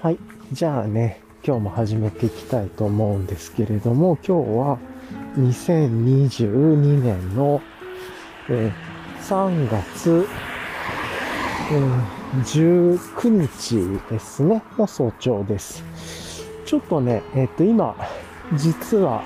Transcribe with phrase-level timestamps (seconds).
[0.00, 0.18] はい。
[0.52, 4.78] じゃあね、今日も始めていきたいと思うんですけれども、今日は
[5.36, 7.60] 2022年の、
[8.48, 8.72] えー
[9.20, 10.28] 3月、
[11.72, 15.82] えー19日ですね、の早朝です。
[16.64, 17.96] ちょっとね、えっ、と、今、
[18.54, 19.24] 実は、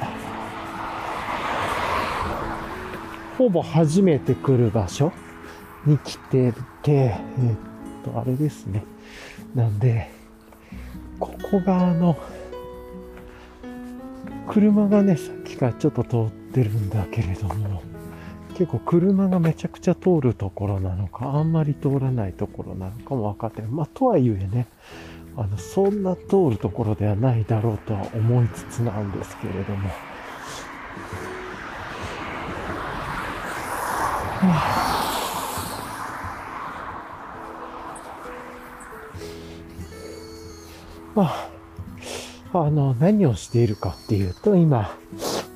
[3.36, 5.12] ほぼ初めて来る場所
[5.84, 7.18] に来てて、え
[8.08, 8.84] っ、と、あれですね。
[9.54, 10.21] なんで、
[11.26, 12.16] ここがあの、
[14.48, 17.82] 車がね、さっきからちょっと通ってるんだけれども、
[18.56, 23.70] 結構車がめちゃくちゃ通るところなのか、あんまり通らないところなのかも分かってない。
[23.70, 24.66] まあ、とはいえね、
[25.36, 29.88] あの、そんな通るところではないだろうとは思いつつなんですけれども。
[34.42, 35.01] はあ
[41.14, 41.24] ま
[42.54, 44.94] あ、あの、何をしているかっていうと、今、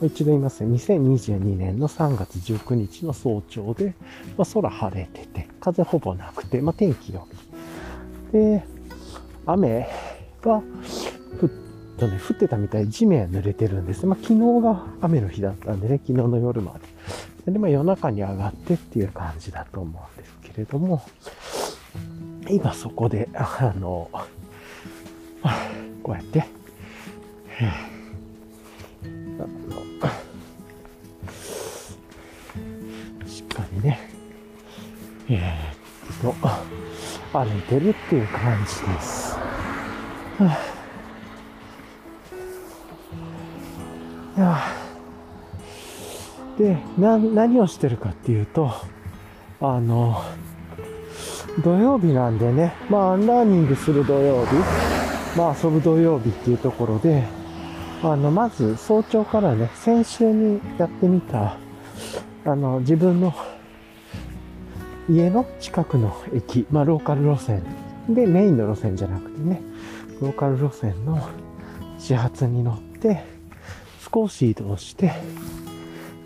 [0.03, 0.75] 一度言いますね。
[0.77, 3.95] 2022年の3月19日の早朝で、
[4.37, 7.27] まあ、空晴れてて、風ほぼなくて、まあ、天気良
[8.31, 8.33] い。
[8.33, 8.65] で、
[9.47, 9.89] 雨
[10.43, 10.61] が
[11.41, 11.51] ふっ
[11.99, 14.05] とね、降ってたみたい地面は濡れてるんです。
[14.07, 16.79] まあ、昨日が雨の日だったんでね、昨日の夜ま
[17.47, 17.53] で。
[17.53, 21.03] で、まあ、夜中に上がってっていう感じだと思うんですけれども、
[22.51, 24.11] 今そこで、あの、
[26.03, 26.45] こうやって、
[33.27, 34.11] しっかりね、
[35.29, 35.75] え、
[36.13, 36.35] っと、
[37.33, 39.37] 歩いてるっていう感じです。
[40.39, 40.47] は
[44.37, 44.59] いや
[46.59, 48.71] でな、何をしてるかっていうと、
[49.61, 50.23] あの、
[51.63, 54.53] 土曜日なんでね、まあ、ラーニングする土曜日、
[55.37, 57.25] まあ、遊ぶ土曜日っていうところで、
[58.03, 61.59] あの、まず早朝からね、先週にやってみた、
[62.47, 63.35] あの、自分の
[65.11, 67.63] 家の近くの駅、まあ、ローカル路線。
[68.09, 69.61] で、メインの路線じゃなくてね、
[70.23, 71.29] ローカル路線の
[71.99, 73.25] 始発に乗って、
[74.13, 75.13] 少し移動して、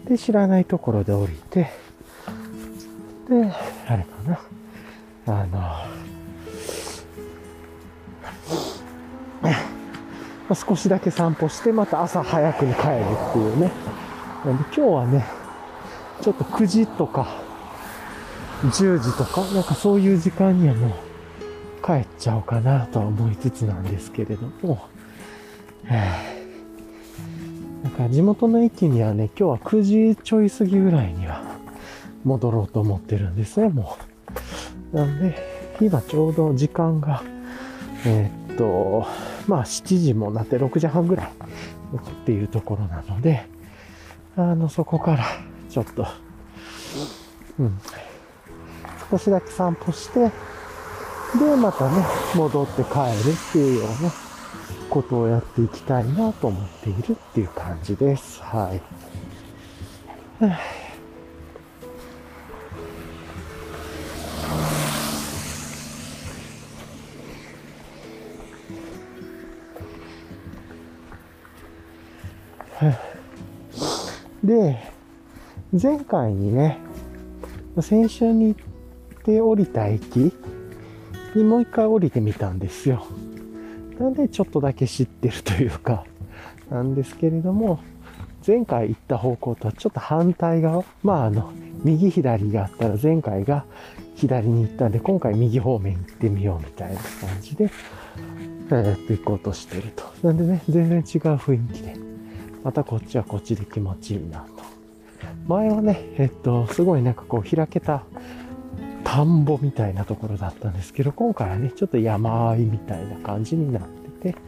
[0.07, 1.69] で、知らないところで降りて、
[3.29, 3.53] で、
[3.89, 4.41] あれか
[5.27, 5.90] な、あの、
[10.51, 12.85] あ少しだけ散歩して、また朝早くに帰る
[13.31, 13.71] っていうね。
[14.45, 15.25] なんで今日はね、
[16.21, 17.29] ちょっと9時とか、
[18.65, 20.91] 10時とか、なんかそういう時間にはもう
[21.87, 24.83] 帰っちゃおうかなとは思いつつなんですけれども、
[27.85, 31.43] なんか地元の駅にはね、今日は9時ちょい過ぎぐらいには
[32.25, 33.97] 戻ろうと思ってるんですね、も
[34.93, 34.97] う。
[34.97, 37.23] なんで、今ちょうど時間が、
[38.05, 39.07] えーっと、
[39.47, 43.47] まあ7時もなって6時半ぐらいっていうところなので、
[44.37, 45.25] あの、そこから
[45.69, 46.07] ちょっと、
[47.59, 47.79] うん、
[49.11, 50.31] 少しだけ散歩して、
[51.39, 54.13] で、またね、戻って帰るっていうような
[54.89, 58.43] ことをやっていきたいなと思っているっていう感じです。
[58.43, 58.83] はい。
[74.43, 74.79] で、
[75.81, 76.79] 前回にね、
[77.81, 80.33] 先週に行って降りた駅
[81.35, 83.05] にもう一回降りてみたんですよ。
[83.99, 86.05] なんでちょっとだけ知ってるというか、
[86.71, 87.81] なんですけれども、
[88.47, 91.53] 前回行った方向とはちょっと反対側、まああの、
[91.85, 93.65] 右左があったら前回が
[94.17, 97.03] 左に行ったんで、今回右方面行ってみようみたいな感
[97.43, 97.71] じで、
[98.71, 100.05] えーっと行こうとしてると。
[100.23, 101.03] なんでね、全然違う
[101.37, 102.10] 雰囲気で、
[102.63, 104.49] またこっちはこっちで気持ちいいなと。
[105.47, 108.03] 前はね、えっと、すごいなんかこう開けた
[109.05, 113.83] 田んぼみたいなところだったんですけど、今回はね、ちょっと山あいみたいな感じになっ
[114.23, 114.39] てて、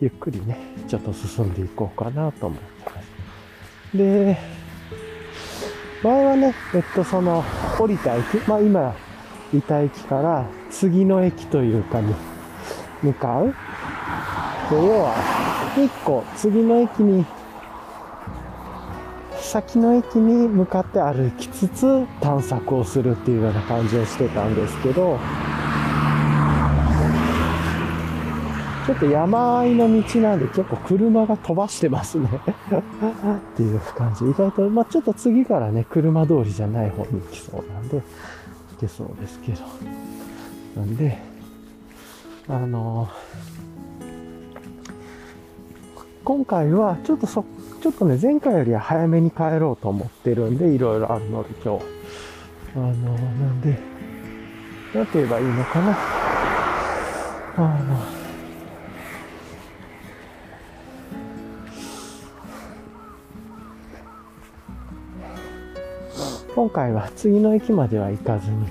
[0.00, 0.58] ゆっくりね、
[0.88, 3.96] ちょっと進んでいこうかなと思ってます。
[3.96, 4.38] で、
[6.02, 7.44] 前はね、えっと、その、
[7.78, 8.96] 降りた駅、まあ今、
[9.52, 12.14] いた駅から次の駅というかに
[13.02, 13.54] 向かう。
[14.70, 15.14] で要は、
[15.76, 17.24] 一個、次の駅に
[19.50, 25.18] 先の駅に向かって歩きつつ探索をするっていうような感じをしてたんですけど、
[28.86, 32.28] ちょっと山あいの道なんで結構車が飛ばしてますね
[33.52, 34.24] っていう感じ。
[34.24, 38.02] 意外と、まあちょっと次からね、車通りじゃない方に行きそうなんで、行
[38.78, 39.62] けそうですけど。
[40.76, 41.18] なんで、
[42.48, 43.08] あの
[46.22, 47.44] 今回はちょっとそ、
[47.80, 51.84] ちょっとね、前回よりは早めに帰ろうと思ってるんで、いろいろあるので今日。
[52.76, 53.78] あの、なんで、
[54.94, 55.96] なんて言えばいいのかな。
[57.56, 57.96] あの、
[66.54, 68.66] 今回は次の駅までは行かずに、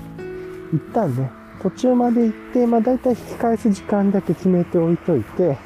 [0.72, 5.58] 一旦ね、途中まで行って、まあ大体引き返す時間だけ決めておいといて、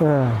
[0.00, 0.32] うん。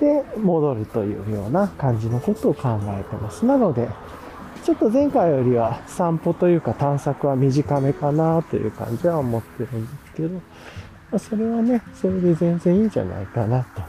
[0.00, 3.44] で、戻るというような感じのことを考えてます。
[3.44, 3.88] なので、
[4.64, 10.40] ちょっと前回よりは散歩というか探索は短めかなという感じは思ってるんですけど、ま
[11.12, 13.82] あ、それはね、それで全然いいんじゃないかなと。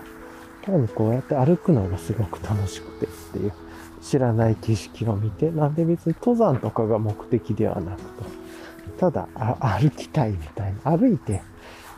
[0.63, 3.53] 単にこうやって歩くのがすごく楽しくてっていう。
[4.00, 8.07] 知らない景色を見て、なんで別に登山とかが目的ではなくと、
[9.00, 9.27] ただ
[9.60, 11.42] 歩きたいみたいな、歩いて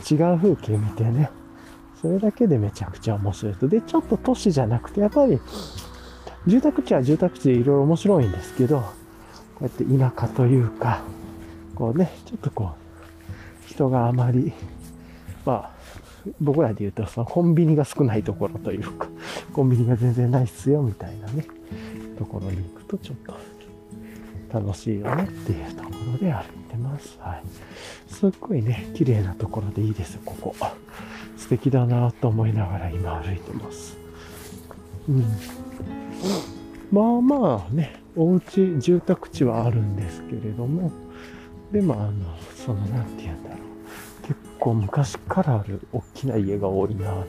[0.09, 1.29] 違う風景見てね、
[2.01, 3.67] それだけでめちゃくちゃ面白いと。
[3.67, 5.39] で、ちょっと都市じゃなくて、やっぱり
[6.47, 8.85] 住宅地は住宅地でいろいろ面白いんですけど、こ
[9.61, 11.01] うやって田舎というか、
[11.75, 12.71] こうね、ちょっとこ
[13.65, 14.53] う、人があまり、
[15.45, 15.71] まあ、
[16.39, 19.07] 僕らで言うと、そのコンビニが少ないところというか、
[19.53, 21.45] コンビニが全然ないっすよ、みたいなね、
[22.17, 23.33] ところに行くとちょっと
[24.51, 27.17] 楽しいよねっていうところで歩いてます。
[27.19, 27.43] はい。
[28.11, 30.55] すっごいね、綺麗なところでいいですよ、ここ。
[31.37, 33.97] 素敵だなと思いながら今歩いてます。
[35.07, 35.23] うん。
[36.91, 40.91] まあまあね、お家、住宅地はあるんですけれども、
[41.71, 42.11] でもあの、
[42.55, 44.27] その、なんて言うんだろう。
[44.27, 47.19] 結構昔からある大きな家が多いな、みたいな。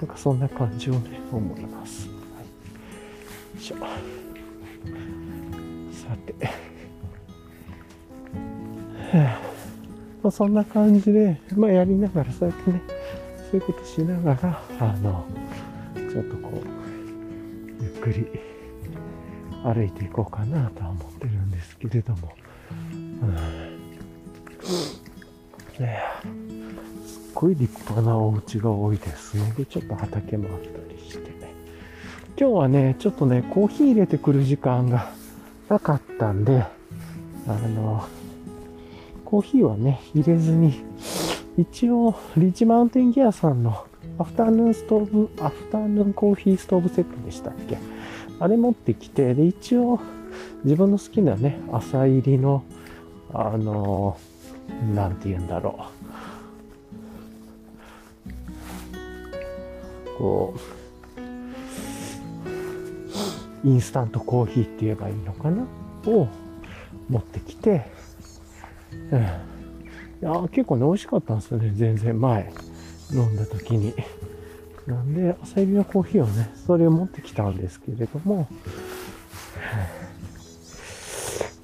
[0.00, 2.12] なんかそんな感じをね、思いますよ
[3.56, 3.60] い。
[3.60, 3.76] しょ
[6.08, 6.34] さて。
[10.22, 12.82] ま、そんな感じで、まあ、やりながらそうやってね
[13.50, 15.24] そういうことしながらあの
[15.94, 18.26] ちょっとこうゆっくり
[19.62, 22.34] 歩いていこうかなとは思ってるんですけれども、
[22.92, 23.34] うん、
[25.78, 26.02] ね
[27.06, 29.54] すっごい立派なお家が多いですね。
[29.56, 31.18] でちょっと畑もあったりして。
[31.18, 31.28] ね
[32.38, 35.12] 今日はね、ちょっとね、コーヒー入れてくる時間が
[35.68, 36.64] なかったんで、
[37.46, 38.04] あの、
[39.24, 40.82] コーヒーはね、入れずに、
[41.58, 43.84] 一応、リッチマウンテンギアさんの
[44.18, 47.78] アフターヌーンストーブ、アフターヌーンコーヒーストーブセットでしたっけ？
[48.40, 50.00] あれ持ってきて、で、一応、
[50.64, 52.62] 自分の好きなね、朝入りの、
[53.34, 54.16] あの、
[54.94, 55.86] なんて言うんだろ
[60.16, 60.18] う。
[60.18, 60.60] こう、
[63.68, 65.66] インスタントコーヒーって言えばいいのかな？
[66.06, 66.28] を
[67.10, 67.84] 持ってきて、
[69.12, 69.24] うん、い
[70.22, 72.52] や結構ね美味しかったんですよね全然前
[73.12, 73.94] 飲んだ時に。
[74.86, 78.48] なんで朝入りのコーヒーをねそれを持ってきたんですけれども。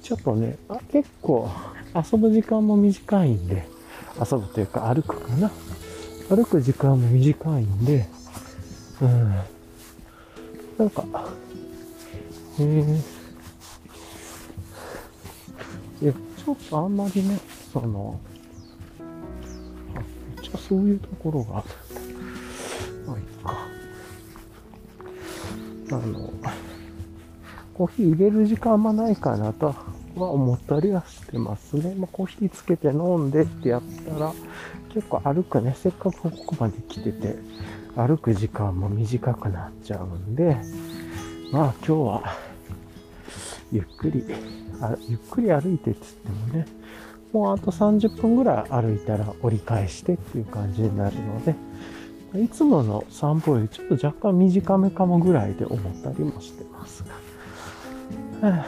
[0.03, 1.49] ちょっとねあ結構
[1.95, 3.67] 遊ぶ時間も短いんで
[4.19, 5.51] 遊ぶというか歩くかな？
[6.29, 8.05] 歩く時間も短いんで
[9.01, 9.35] うん。
[10.77, 11.03] なんか
[12.59, 13.01] へえ。
[16.03, 17.39] え、ちょっとあんまりね、
[17.73, 18.19] その、
[19.95, 20.01] あ、
[20.41, 21.67] 一応そういうところがある。
[23.05, 23.75] まあ、いいか。
[25.91, 26.33] あの、
[27.73, 29.75] コーヒー入れる時間あんまないかなと
[30.15, 31.93] は思ったりはしてますね。
[31.95, 34.31] まあ、コーヒーつけて飲んでってやったら、
[34.93, 37.35] 結構歩くね、せっかくここまで来てて、
[37.97, 40.57] 歩く時間も短くなっちゃうんで、
[41.51, 42.37] まあ今日は
[43.71, 44.23] ゆっくり
[44.81, 46.65] あ、ゆっくり歩いてっつってもね、
[47.31, 51.55] もうあと30分ぐらい歩いたら折り返してっていう感じになるので、
[52.43, 57.03] いつもの散歩よりちょっと若干短めかもぐらいで思ったりもしてます
[58.41, 58.65] が、あ、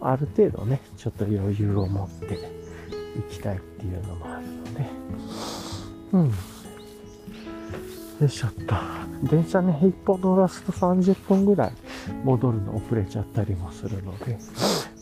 [0.00, 2.38] ある程度ね、ちょっと余裕を持って
[3.16, 4.86] 行きたいっていうのもあるので、
[6.12, 6.32] うん。
[8.22, 8.76] よいしょっと。
[9.24, 11.72] 電車ね、一本乗らすと30分ぐらい
[12.24, 14.38] 戻るの遅れちゃったりもするので、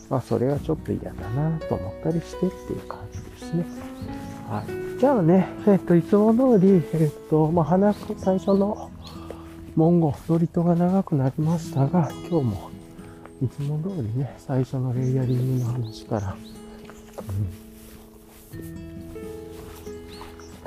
[0.09, 3.65] まあそれはちょっと嫌だなと思ったりしてっていう感じですね。
[4.49, 4.63] は
[4.97, 4.99] い。
[4.99, 8.89] じゃあね、えっ、と、いつも通り、えっ、と、まあ話す最初の
[9.75, 12.71] 文言、ノリトが長くなりましたが、今日も
[13.43, 16.35] いつも通りね、最初のレイヤリングの話から、
[18.53, 19.00] うん、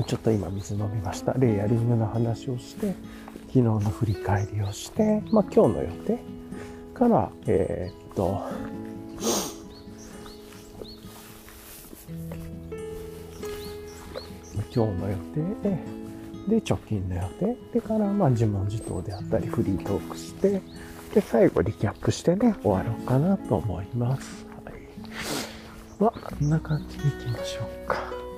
[0.06, 1.32] ちょっと今水飲みました。
[1.34, 2.94] レイヤリングの話をして、
[3.48, 6.18] 昨日の振り返りをして、まあ、今日の予定
[6.92, 8.42] から、えー、っと、
[14.74, 15.16] 今日の予
[15.62, 15.78] 定で、
[16.48, 17.56] で、貯金の予定。
[17.72, 20.60] でから、まあ、自問自答であったり、フリートークして、
[21.14, 24.46] で、最後リキャップしてね、終わろうかなと思います。
[24.64, 24.74] はい。
[25.98, 27.94] まあ、こんな感じでいきましょうか。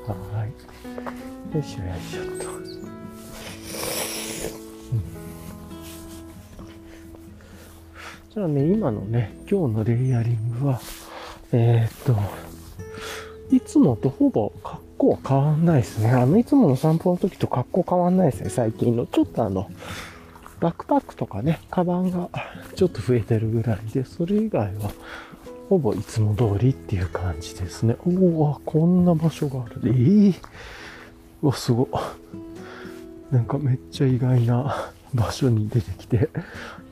[0.07, 1.36] はい。
[1.55, 2.57] よいしょよいしょっと。
[8.35, 10.81] じゃあね、今のね、今日のレイヤリングは、
[11.53, 12.17] えー、っと、
[13.55, 16.11] いつもとほぼ格好は変わんないですね。
[16.11, 19.07] あの、いつもの散歩の時と格好変わんないですね、最近の。
[19.07, 19.71] ちょっとあの、
[20.61, 22.29] バックパックとかね、カバンが
[22.75, 24.91] ちょっと増えてるぐらいで、それ以外は、
[25.69, 27.97] ほぼいつも通りっていう感じですね。
[28.07, 29.81] おお、こんな場所がある。
[29.85, 30.35] ええー、
[31.49, 31.89] わ、すご。
[33.31, 36.29] なんかめっちゃ意外な場所に出てきて、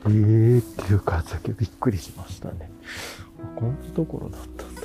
[0.05, 2.69] えーっていう感じだけびっくりしましたね。
[3.55, 4.81] こんなところだったんだ。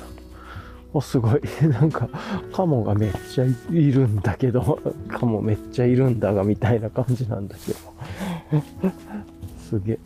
[0.93, 1.41] あ、すごい。
[1.69, 2.09] なんか、
[2.53, 8.61] カモがめっちゃいるんだけど、カモめっちゃいるんだが、みたいな感じなんだけど。
[9.69, 9.99] すげえ。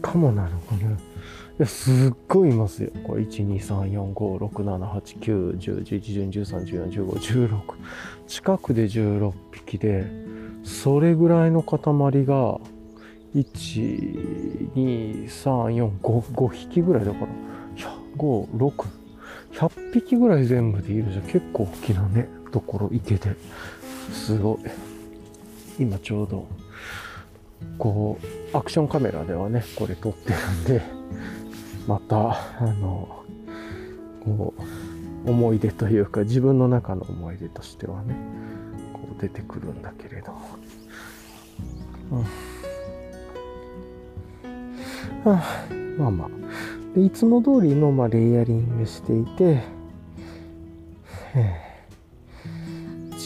[0.00, 1.13] カモなのかね。
[1.64, 2.90] すっごいいますよ。
[3.06, 7.60] これ、1、2、3、4、5、6、7、8、9、10、11、12、13、14、15、16。
[8.26, 10.04] 近くで16匹で、
[10.64, 12.58] それぐらいの塊が、
[13.36, 17.26] 1、2、3、4、5、5匹ぐらいだから、
[18.16, 18.86] 5、6、
[19.52, 21.24] 100匹ぐらい全部でいるじゃん。
[21.24, 23.36] 結構大きなね、ところ、池で。
[24.12, 24.58] すごい。
[25.78, 26.48] 今ちょうど、
[27.78, 28.18] こ
[28.52, 30.82] う、アクションカメラではね、これ撮ってるんで、
[31.86, 33.24] また、あの、
[34.24, 34.54] こ
[35.26, 38.16] う、思い出というか、自分の中の思い出としてはね、
[38.92, 40.32] こう出てくるんだけれど。
[42.10, 42.18] うん。
[45.30, 46.28] はあ、まあまあ。
[46.94, 49.62] で、いつも通りの、まあ、レイヤリングしていて、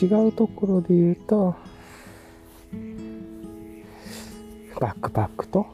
[0.01, 1.55] 違うところで言うと、
[4.81, 5.67] バックパックと、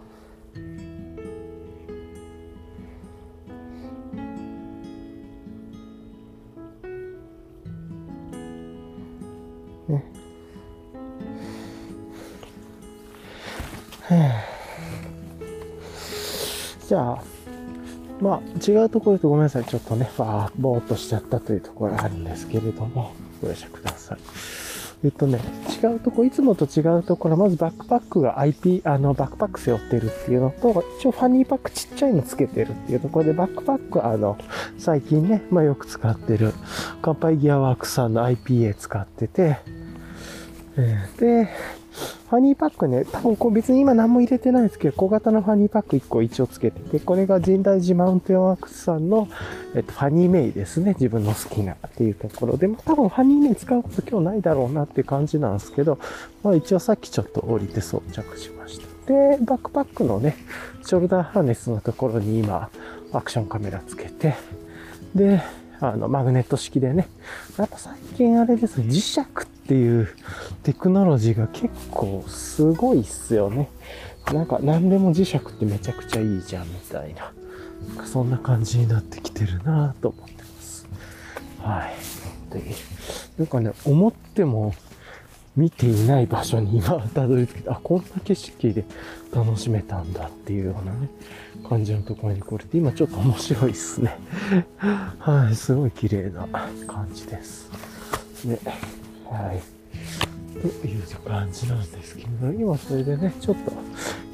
[18.21, 19.65] まあ、違うところとごめんなさい。
[19.65, 24.19] ちょっとね、わー、ぼーっとしちゃったというところがあるんですけれども、ご容赦ください。
[25.05, 25.39] えっとね、
[25.83, 34.39] 違うとこ、いつもと違うところ、まずバックパックが IP、あの、バックパック背負ってるっていうのと、一応ファニーパックちっちゃいのつけてるっていうところで、バックパックあの、
[34.79, 36.55] 最近ね、まあよく使ってる、
[37.03, 39.59] 乾杯ギアワークさんの IPA 使ってて、
[40.79, 41.49] え、で、
[42.31, 49.29] ファニーパックね、多分こう別に今何も入れてないですけど、小型のファニーパック1個一応つけてて、これが深大寺マウンテンワークスさんの、
[49.77, 50.95] えっと、ファニーメイですね。
[50.95, 55.99] 自分の好きなっていうところで、まあ多分ファニーメイ使うこと今日ないだろうなっていう感じなんですけど、
[56.43, 58.87] まあ一応さっきちょっと降りて装着しました。
[59.07, 60.37] で、バックパックのね、
[60.83, 62.71] ショルダーハーネスのところに今、
[63.13, 64.35] アクションカメラつけて、
[65.15, 65.43] で、
[65.93, 67.09] あの、マグネット式でね、
[67.59, 69.25] やっぱ最近あれですね、磁石っ
[69.67, 70.09] ていう
[70.63, 73.69] テクノロジーが結構すごいっすよね。
[74.33, 77.33] なんか何でも磁石ってめちゃくちゃいいじゃんみたいな。
[77.89, 80.87] なんかそんな感じになってきてるなと思ってます。
[81.63, 81.95] はい。
[82.53, 82.75] で、
[83.39, 84.75] なんかね、思っても
[85.57, 88.85] 見ていない場所に今たどり着けて、あ、こんな景色で
[89.33, 91.09] 楽しめたんだっていうようなね、
[91.69, 94.19] 感じのところに来れて、今ちょっと面白いっすね。
[95.19, 96.47] はい、すごい綺麗な
[96.87, 97.71] 感じです。
[98.45, 98.59] ね。
[99.31, 99.63] はい。
[100.61, 103.73] という感じなんですけど、今それでね、ちょっと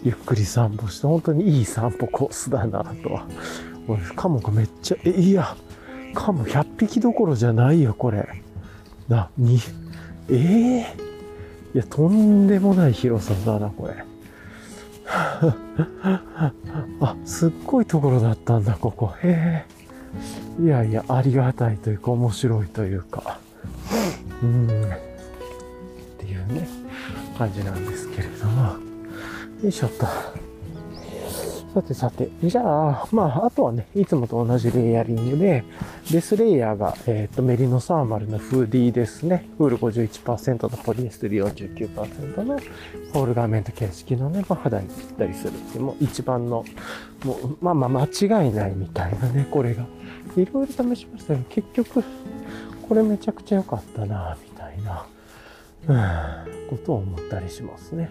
[0.05, 3.27] ゆっくり散歩して、本当にいい散歩コースだなとは。
[4.17, 5.57] カモがめっちゃ、え、いや、
[6.15, 8.29] カモ100匹どころじゃないよ、これ。
[9.09, 9.59] な、に、
[10.31, 11.10] ええー、
[11.75, 14.05] いや、とんでもない広さだな、これ。
[17.01, 19.13] あ、すっごいところだったんだ、ここ。
[19.23, 19.65] へ
[20.59, 20.63] え。
[20.63, 23.39] いやいや、ありがたいというか、面白いというか。
[24.43, 24.67] うん。
[24.67, 24.71] っ
[26.19, 26.69] ていうね、
[27.39, 28.63] 感じなんですけれども。
[29.63, 30.07] よいしょっと。
[31.73, 35.65] さてさて、じゃあ、まあ、あとはね、いつもと同じレイヤリングで、
[36.13, 39.49] ベスレイヤーが、えっ、ー、と、メリノサーマルのフーディーですね。
[39.61, 42.59] ウール51%のポリエステル49%の
[43.13, 46.65] ホールガーメント形式のね、まあ、肌にぴったりするっていう、もう一番の、
[47.25, 49.85] もう、まあまあ間違いないみたいなね、これが。
[50.37, 52.05] いろいろ試しましたけど、結局、
[52.89, 55.07] これめちゃくちゃ良かったな、みたいな、
[55.87, 58.11] うん、ことを思ったりしますね。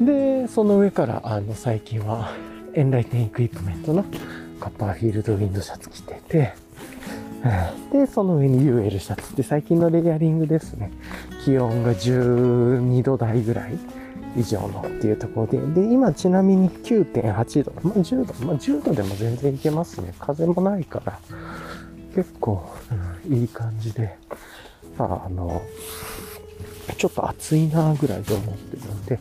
[0.00, 2.32] で、その上から、あの、最近は、
[2.74, 4.04] エンライテンエクイプメントの
[4.60, 6.54] カッパーフィールドウィンドシャツ着てて、
[7.92, 10.90] で、その上に UL シャツって最近のレイヤリングですね。
[11.44, 13.78] 気温が12度台ぐらい
[14.36, 20.14] 以上のっていうところで、で、今ちなみに9.8度、まあ10度、まあ10度でも全然いけますね。
[20.18, 21.18] 風もないから、
[22.14, 22.68] 結構、
[23.26, 24.16] うん、いい感じで、
[24.98, 25.62] ああの、
[26.96, 29.18] ちょっと暑いなぐらいで思ってるんで、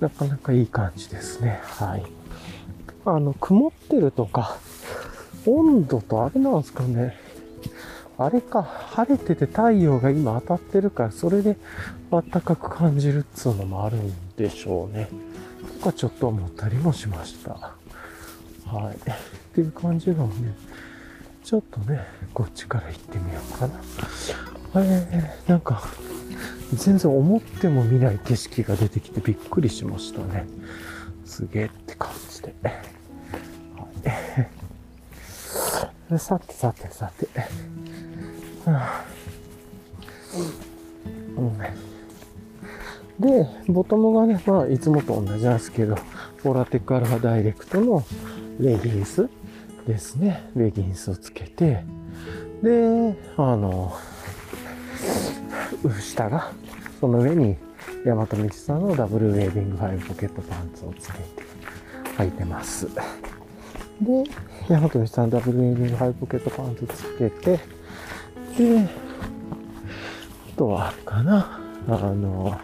[0.00, 1.60] なかなかいい感じですね。
[1.62, 2.04] はい。
[3.04, 4.56] あの、曇ってるとか、
[5.46, 7.16] 温度とあれなんですかね。
[8.18, 11.56] あれか、晴れてて太陽が今当たってるから、それで
[12.10, 15.08] 暖かく感じるっつうのもあるんでしょうね。
[15.80, 17.52] とかちょっと思ったりもしました。
[17.52, 18.96] はい。
[18.96, 18.98] っ
[19.54, 20.34] ていう感じなので、
[21.44, 22.00] ちょっとね、
[22.34, 23.80] こっちから行ってみようかな。
[24.74, 25.06] あれ、
[25.46, 25.82] なんか、
[26.74, 30.46] 全然思っても見ない景色が出てきてびっくりしましたね。
[31.24, 32.54] すげえって感じで。
[32.64, 32.70] は
[36.16, 37.28] い、 さてさてさて。
[43.18, 45.96] で、ボトムがね、まあ、いつもと同じなんですけど、
[46.36, 48.04] フォラテックアルファダイレクトの
[48.60, 49.28] レギンス
[49.86, 50.50] ですね。
[50.54, 51.84] レギンスをつけて、
[52.62, 53.94] で、あの、
[56.00, 56.52] 下が、
[57.00, 57.56] その上に、
[58.04, 61.24] 大和道さんのダブルウェービングファイブポケットパンツをつけて
[62.18, 62.88] 履いてます。
[64.00, 64.24] で、
[64.68, 67.60] 大和道さんダブルウェービングファイブポケットパンツつけて、
[68.56, 68.88] で、あ
[70.56, 72.58] とは、かな、あの、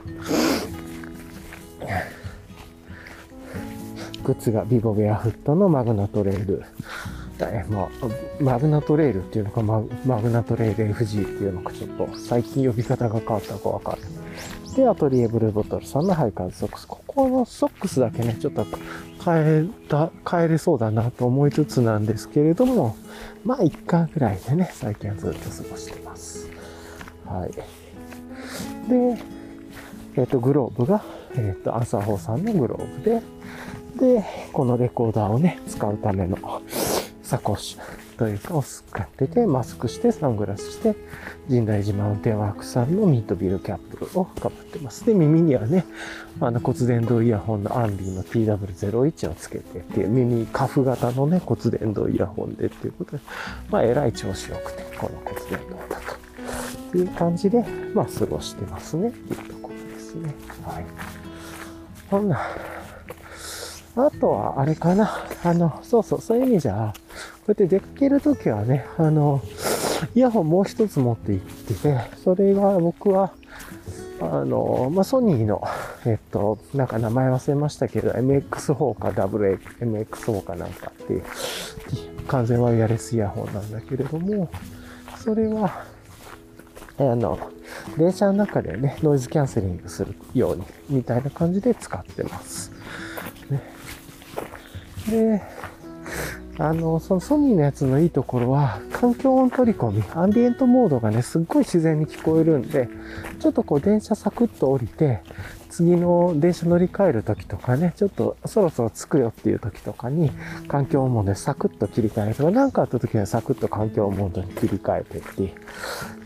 [4.24, 6.62] 靴がビボベアフットのマグナトレール。
[7.50, 7.88] えまあ、
[8.40, 14.02] マグナトレールっていうのかマ、マグナトレール FG っていうのか、ちょっと最近呼び方が変わったかわかる。
[14.74, 16.86] で、アトリエブルーボトルさんのハイカーズソックス。
[16.86, 18.64] ここのソックスだけね、ちょっと
[19.24, 22.96] 変えた、変えれそうだなと思いつつなんですけれども、
[23.44, 26.48] まあ、1巻ぐらいでね、最近はずっと過ごしてます。
[27.26, 27.52] はい。
[28.88, 29.18] で、
[30.16, 31.02] えっ、ー、と、グローブが、
[31.34, 33.22] えっ、ー、と、アンサー4さんのグローブで、
[33.98, 36.38] で、このレコーダーをね、使うための
[37.32, 38.02] サコッシュ。
[38.18, 40.94] というかを使ってて、マスクしてサングラスして、
[41.48, 45.06] 神大寺マウンテンワークさんのミートビルキャップをかぶってます。
[45.06, 45.86] で、耳にはね、
[46.40, 53.22] あの骨伝導イヤホンのアンリーの TW01 をつけてっていう、耳、カフ型のね、骨伝導イヤホンでっていうことで、
[53.70, 56.12] まあ、えらい調子よくて、この骨伝導だと。
[56.12, 57.64] っていう感じで、
[57.94, 60.34] まあ、過ごしてますね、っていうところですね。
[60.66, 60.84] はい。
[62.10, 62.38] ほんな、
[63.96, 65.10] あとは、あれかな。
[65.44, 66.92] あの、そうそう、そういう意味じゃ、
[67.42, 69.42] こうやって出かけるときはね、あの、
[70.14, 73.32] イヤホンもう一つ持って行ってて、それが僕は、
[74.20, 75.60] あの、まあ、ソニーの、
[76.06, 81.24] えっと、なんか名前忘れましたけど、MX4 か WMX4 かなんかっていう、
[82.28, 84.48] 完全ワイヤレスイヤホンなんだけれども、
[85.16, 85.84] それは、
[86.98, 87.38] あの、
[87.98, 92.70] 電車の中でね、ノイズキャンセリングするように、みたいな感じで使ってます。
[93.50, 93.60] ね、
[95.10, 95.42] で、
[96.58, 102.88] あの、そのソニーのやつのいいところは、環境音取り込み、アンビエントモードがね、すっごい自然に聞こえるんで、
[103.40, 105.22] ちょっとこう電車サクッと降りて、
[105.70, 110.30] 次の電車乗り換える時とかね、ちょっとそろそろ着くよっていう時とかに、
[110.68, 115.52] 環境モードでサクッと切り替えるとか、何かあった時はサクッと環境モードに切り替えてってい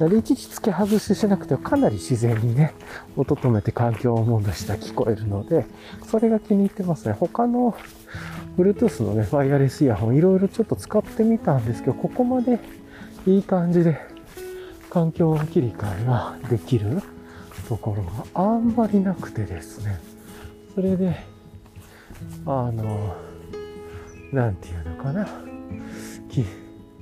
[0.04, 0.10] う。
[0.10, 2.74] で、いちいち付け外ししなくてもかなり自然にね、
[3.16, 5.64] 音止めて環境モードしたら聞こえるので、
[6.04, 7.14] それが気に入ってますね。
[7.14, 7.76] 他の
[8.56, 12.58] Bluetooth のね、ワイヤレスイヤホンいろいろちょっと使ってみたんですけど、ここまで
[13.26, 14.00] いい感じで
[14.88, 17.02] 環境切り替えができる
[17.68, 20.00] ところがあんまりなくてですね。
[20.74, 21.16] それで、
[22.46, 23.14] あの、
[24.32, 25.28] なんていうのかな。
[26.30, 26.44] 気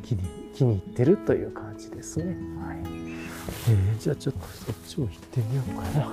[0.02, 0.22] 気に
[0.54, 2.24] 気に入ってるという感じですね。
[2.26, 2.78] はい。
[3.68, 6.06] えー、じゃあちょっとそっちも行ってみようかな。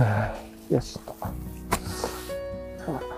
[0.00, 0.34] はあ、
[0.70, 1.16] よしと。
[1.20, 1.32] は
[2.88, 3.11] あ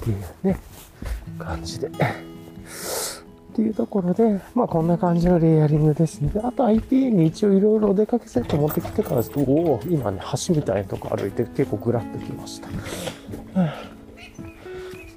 [0.00, 0.58] っていうね、
[1.38, 1.88] 感じで。
[1.88, 1.90] っ
[3.60, 6.30] ていうところで、まあこんな感じのレイヤリングですね。
[6.44, 12.68] あと IPA に一応いろいろお出かけセット持ってきてからですと、おお、今ね、橋みたいなとこ歩いて結構グラッときました。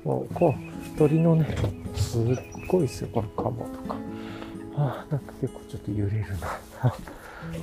[0.04, 1.56] もう、こう、鳥のね、
[1.96, 2.24] すっ
[2.68, 3.96] ごいですよ、このカモとか。
[4.76, 6.26] あなんか結構ちょっと揺れる
[6.82, 6.94] な。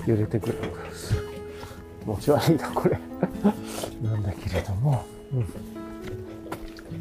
[0.06, 1.20] 揺れてグラグラする。
[2.00, 2.98] 気持ち悪いな、これ。
[4.02, 5.44] なんだけれども、うん。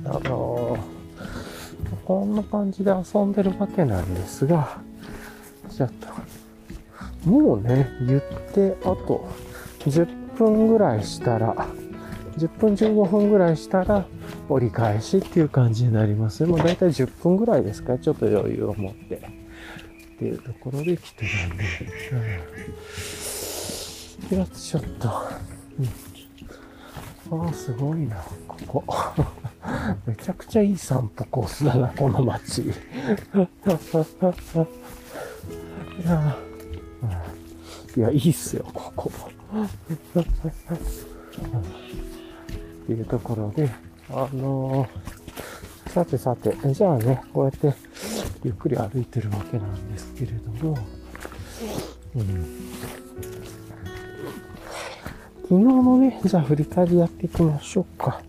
[0.05, 0.79] あのー、
[2.05, 4.79] こんな感じで遊んでるわけなんですが、
[5.69, 5.91] ちょっ
[7.23, 8.21] と、もうね、言っ
[8.53, 9.27] て、あと
[9.81, 11.55] 10分ぐらいしたら、
[12.37, 14.05] 10分15分ぐらいしたら
[14.49, 17.97] 折り返しっていう感じになりますもう大体10分ぐらいですか？
[17.97, 19.19] ちょっと余裕を持って
[20.17, 21.63] っていうところで来てるんで、
[24.23, 25.09] うん、ピラツショット、
[27.29, 28.17] うん、ああすごいな。
[28.67, 29.13] ここ。
[30.07, 32.63] めちゃくちゃいい散歩コースだなこの街。
[32.63, 32.73] い
[36.03, 36.35] や、
[37.95, 39.11] いやいいっすよここ。
[39.13, 39.69] っ
[42.87, 43.69] ていうところで、
[44.09, 45.26] あのー、
[45.89, 47.73] さてさて、じゃあね、こうやって
[48.43, 50.77] ゆっくり歩いてるわけなんですけれども、
[52.15, 52.23] うん、
[55.43, 58.21] 昨日のね、じゃあ振り返りやっていきましょうか。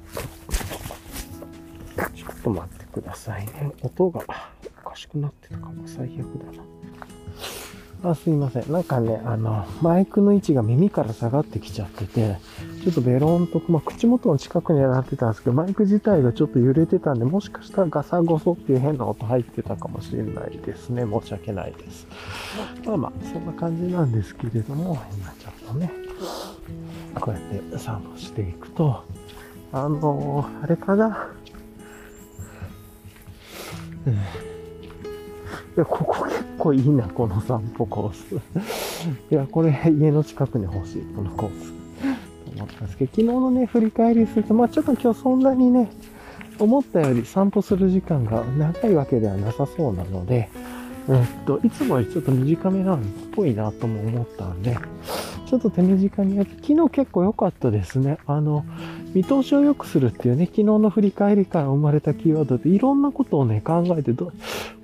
[2.15, 3.73] ちょっと待ってくださいね。
[3.83, 4.21] 音が
[4.85, 6.63] おかしくなってたかも最悪だな。
[8.03, 8.73] あ、すいません。
[8.73, 12.37] なんかね、あの、マイクの位置が耳から下がってきちゃってて、
[12.85, 21.03] ちょっとベロンと、まあ、口元の近くにはなってたんですけど、マイク自体がちょっと揺れてたんで、もしかしたらガサゴソっていう変な音入ってたかもしれないですね。
[21.03, 22.07] 申し訳ないです。
[22.87, 25.91] まあまあ、そんな感じなんですけれども、今ちょっとね、
[27.19, 29.03] こうやって散歩していくと、
[29.73, 31.29] あのー、あれかな、
[34.07, 34.58] うん
[35.77, 38.35] いや、ここ結構いいな、この散歩コース。
[39.31, 41.73] いや、これ家の近くに欲しい、このコース。
[42.47, 45.91] と思ったんですけど、昨日のね、振り返りすると、まあちょっと今日そんなにね、
[46.59, 50.49] 思ったより散歩する時間が長いわけではなさそうなので、
[51.09, 53.01] えっと、いつもよりちょっと短めなんっ
[53.33, 54.77] ぽいなとも思ったんで、
[55.47, 58.19] ちょっと手短にやって、昨日結構良かったですね。
[58.27, 58.65] あの、
[59.19, 64.31] 見通しを良くするっていうね、昨日の振り返りから生まれたキーワードでいろんなことをね、考えてど、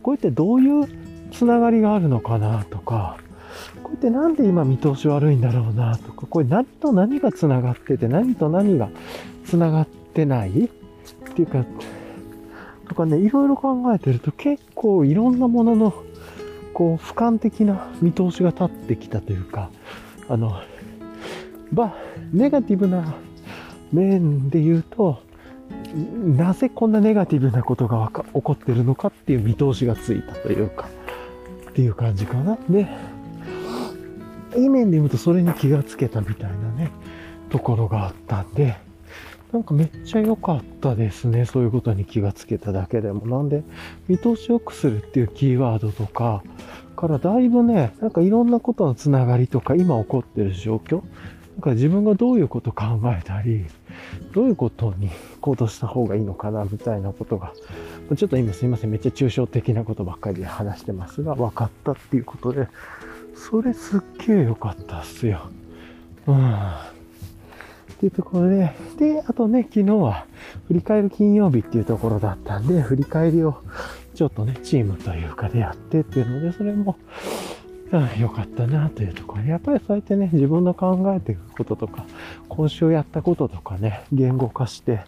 [0.03, 0.88] こうやってどういう
[1.31, 3.16] つながりがあるのかなとか、
[3.85, 8.88] こうやってなんで今見通し悪いんだろうなとか、これ何と何がつながってて、何と何が
[9.47, 10.68] つながってないっ
[11.33, 11.64] ていうか、
[12.88, 15.94] とかね、いろいろ考えてると結構いろんなものの、
[16.73, 19.70] こう、俯瞰的な見通しが立ってきたというか、
[20.29, 20.61] あの、
[21.73, 21.94] ば、
[22.33, 23.14] ネガティブな
[23.95, 25.19] 面で言うと、
[26.37, 30.89] なぜこんなネガティブなことが起こってるのかっていう見通しがついたというか、
[31.71, 32.59] っていう感じかな。
[32.69, 32.89] で、
[34.57, 36.91] いい面で言うとそれに気がつけたみたいなね、
[37.51, 38.77] ところがあったんで、
[39.53, 41.45] なんかめっちゃ良かったですね。
[41.45, 43.25] そういうことに気がつけただけでも。
[43.27, 43.63] なんで、
[44.09, 46.43] 見通し良くするっていうキーワードとか、
[46.97, 51.03] からだいぶね、なんかいろんなことのつながりとか、今起こってる状況、
[51.55, 53.67] なんか自分がどういうこと考えたり、
[54.33, 57.53] どういうことに行動した方がいいのかな、みたいなことが、
[58.17, 62.69] ちょっと今すいません、めっちゃ抽象的なことばっかりで話してますが、分かったっていうことで、
[63.35, 65.41] それすっげえ良かったっすよ。
[66.27, 66.55] うん。
[67.95, 70.27] っていうところで、で、あとね、昨日は
[70.69, 73.59] 振り返る金曜日っていうところだったんで、振り返りを
[74.15, 76.97] ちょっとね、チームというかでやってっていうので、それも、
[78.19, 79.45] 良かったなというところ。
[79.45, 82.05] やっぱりそうやってね、自分の考えていくこととか、
[82.49, 85.01] 今週やったこととかね、言語化して、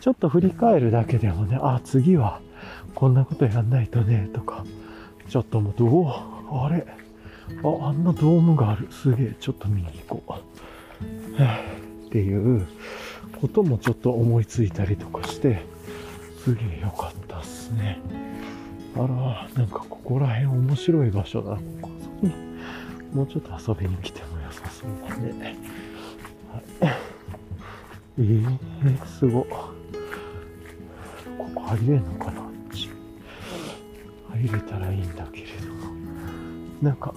[0.00, 2.40] ちょっと振り返るだけでもね、あ、次は
[2.94, 4.64] こんなことやんないとね、とか、
[5.28, 6.86] ちょっと思うと、おあれ
[7.62, 8.88] あ、あんなドームがある。
[8.90, 10.32] すげえ、ちょっと見に行こう。
[12.08, 12.66] っていう
[13.40, 15.62] こともちょっと思いついたりとかして、
[16.42, 18.00] すげえ良かったっすね。
[18.96, 21.56] あら、なんかここら辺面白い場所だ。
[21.56, 21.90] ここ
[23.12, 25.56] もうちょっと遊びに来ても良さそうだね。
[26.52, 26.92] はい。
[28.18, 29.42] えー、すご。
[29.42, 29.68] こ
[31.54, 32.48] こ入れんのかな
[34.38, 35.92] 入れたらいいんだけれども。
[36.80, 37.12] なんか、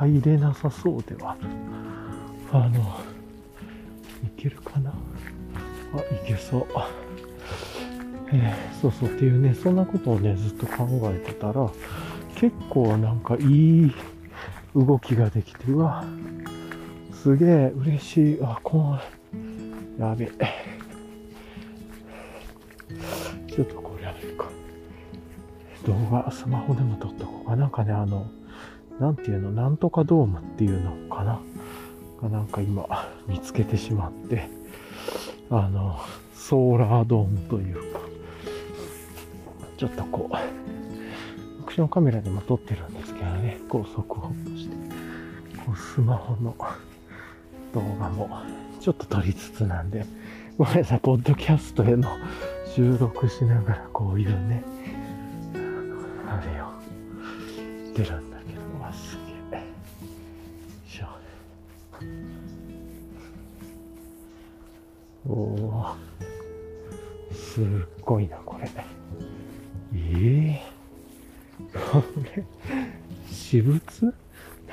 [0.00, 1.40] 入れなさそうではある。
[2.52, 3.00] あの、
[4.24, 6.66] いけるかなあ、いけそう。
[8.32, 11.70] えー、そうそうっていうね、そんなことをね、ずっと考えてたら、
[12.36, 13.92] 結構なんかいい
[14.74, 16.04] 動きができて、うわ、
[17.12, 18.38] すげえ嬉しい。
[18.42, 18.98] あ、こ
[19.98, 20.30] う、やべえ。
[23.48, 24.48] ちょっとこれやめるか。
[25.86, 27.56] 動画、スマホでも撮っとこうか。
[27.56, 28.26] なんかね、あの、
[28.98, 31.40] なんていうの、なんとかドームっていうのかな。
[32.22, 32.86] がなんか今
[33.26, 34.48] 見つけてしまって、
[35.50, 35.98] あの、
[36.34, 38.00] ソーラードームというか、
[39.76, 40.36] ちょっとこう、
[41.62, 44.74] アクションカメラでも撮ってるんですけどね、高速ホップして、
[45.64, 46.56] こうスマホの
[47.72, 48.28] 動画も。
[48.80, 50.04] ちょっと撮りつつなんで、
[50.58, 52.08] ごめんなさい、ポッドキャストへの
[52.74, 54.64] 収録しながらこういうね、
[56.28, 56.72] あれを。
[57.94, 59.16] 出るんだけど、わ、す
[59.52, 59.62] げえ。
[60.88, 61.06] しょ。
[65.28, 65.94] お
[68.04, 68.68] ごいな、これ。
[69.94, 70.71] ええ
[71.72, 72.02] こ
[72.34, 72.44] れ、
[73.26, 73.80] 私物？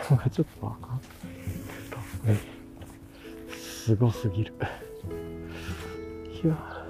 [0.09, 0.89] なんかちょっとわかん
[2.27, 2.37] ない。
[3.57, 4.53] すごすぎる。
[6.43, 6.85] いや、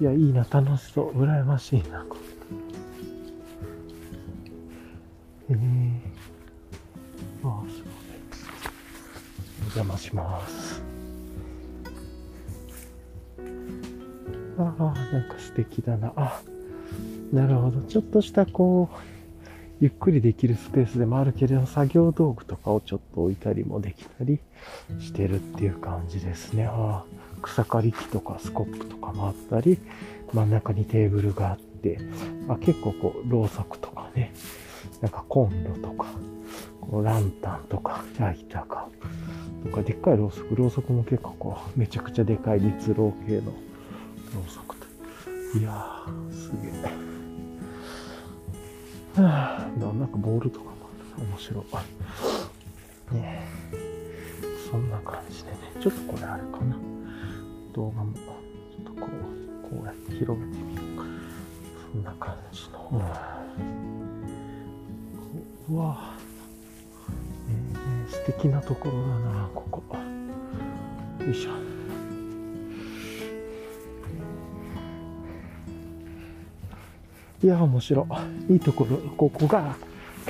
[0.00, 1.22] いや、いいな、楽しそう。
[1.22, 2.04] 羨ましいな。
[5.50, 7.48] ええー。
[7.48, 7.92] ああ、すごい。
[9.60, 10.82] お邪魔します。
[14.58, 14.82] ああ、
[15.12, 16.12] なんか素敵だな。
[16.16, 16.42] あ、
[17.32, 17.80] なるほど。
[17.82, 18.96] ちょっとしたこう、
[19.80, 24.40] ゆっくりできるスペースでもあるけれど、作業道具とかをちょっと置いたりもできたり
[24.98, 26.66] してるっていう感じですね。
[26.68, 27.04] あ
[27.42, 29.78] 草刈り機とかスコップとかもあったり、
[30.32, 31.98] 真ん中にテーブルがあって、
[32.48, 34.32] あ結構こう、ろうそくとかね、
[35.00, 36.06] なんかコンロとか、
[36.80, 38.88] こうランタンとか、ライターか、
[39.64, 43.52] とか、でっかいろうそく、ろうそくも結構こう、めちゃくちゃでかい立ろう系のろ
[44.46, 44.86] うそくと。
[45.58, 47.07] いやー、すげえ。
[49.22, 50.72] はあ、なんかボールとかも
[51.16, 51.64] ある面白
[53.12, 53.14] い。
[53.14, 53.46] ね
[54.70, 56.76] そんな感じでね、ちょっとこれあれかな。
[57.72, 58.22] 動画も、ちょ
[58.82, 61.04] っとこう、こうやって広げてみようか。
[61.92, 62.78] そんな感じの。
[65.70, 66.14] うわ
[67.48, 69.96] えー、素敵なところだな、ここ。
[71.24, 71.77] よいしょ。
[77.42, 78.06] いや、面白
[78.48, 78.52] い。
[78.54, 79.76] いいところ、ここが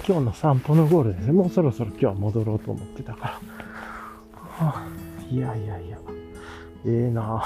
[0.07, 1.33] 今日の散歩のゴールですね。
[1.33, 3.31] もうそろそろ今日は戻ろうと思ってたから。
[4.43, 4.89] はあ、
[5.31, 5.99] いやいやいや、
[6.85, 7.43] ええー、な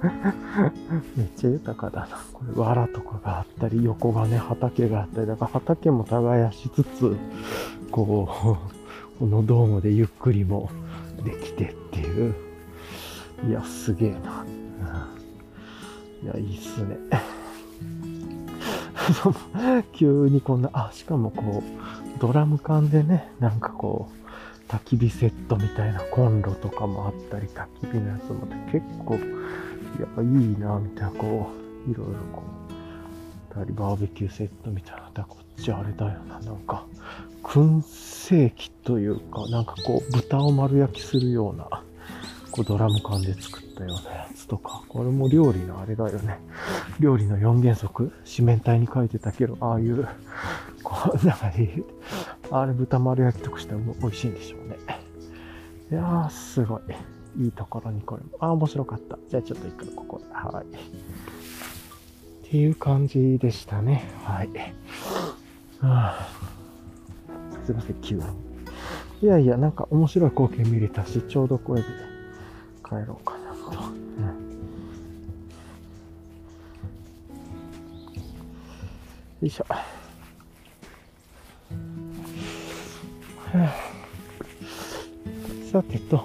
[1.14, 2.18] めっちゃ豊かだな。
[2.32, 7.16] これ、藁とかがあったり、横がね、畑があったり、だから畑も耕しつつ、
[7.90, 10.70] こう、 このドームでゆっくりも
[11.22, 12.34] できてっていう。
[13.46, 14.46] いや、すげえな。
[16.22, 16.96] いや、いいっすね。
[19.92, 31.50] 急にこんな、あ、しかもこう、ドラム缶でね、なんかこう、焚き火セットみたいなコンロとかもあったり、焚き火のやつも結構、いや、いいな、みたいな、こ
[31.86, 32.42] う、いろいろこ
[33.50, 36.84] う、たりバーベキューセットみたいな、だこっちあれだよな、なんか、
[37.42, 41.82] 燻製機というか、なんかこう、豚を丸焼きするような、
[42.50, 46.38] こうドラム缶で作ったようなやつとか、これも料理のあれだよね。
[47.00, 50.06] 料理の4原則、四面体に書いてたけど、ああいう、
[50.82, 51.84] こう、中に、
[52.50, 54.76] あれ豚丸焼きとかしても美味しいんでしょうね。
[55.90, 56.80] いやー、すごい。
[57.44, 58.30] いいところにこれも。
[58.40, 59.18] あ、面白かった。
[59.28, 60.24] じゃあちょっと一回ここで。
[60.32, 60.64] はい。
[60.64, 64.10] っていう感じでしたね。
[64.24, 64.48] はい。
[65.80, 66.28] はあ、
[67.64, 68.22] すいません、急に。
[69.22, 72.09] いやいや、なんか面白い光景見れたし、ちょうどこれで
[72.90, 73.70] 帰ろうかなと。
[73.70, 74.50] うん
[79.40, 79.66] よいしょ。
[85.70, 86.24] さてと。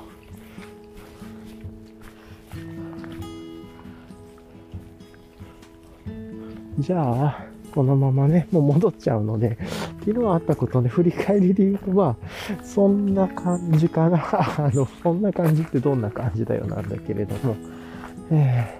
[6.80, 9.58] じゃあ、このままね、もう戻っちゃうので、
[10.06, 14.20] 昨日あったことね、振り返りで言うと、まあ、そんな感じかな。
[14.32, 17.56] あの、そんな感じってどんな感じだよなんだけれども。
[18.30, 18.80] え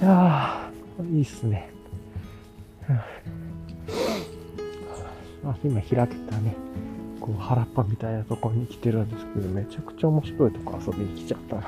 [0.00, 1.70] ー、いやー、いいっすね。
[5.46, 6.06] あ今開けた
[6.38, 6.54] ね、
[7.20, 11.62] こう原っぱみたいなところに来てるんですけど、めちゃくちゃ面白いとこ遊びに来ちゃったな。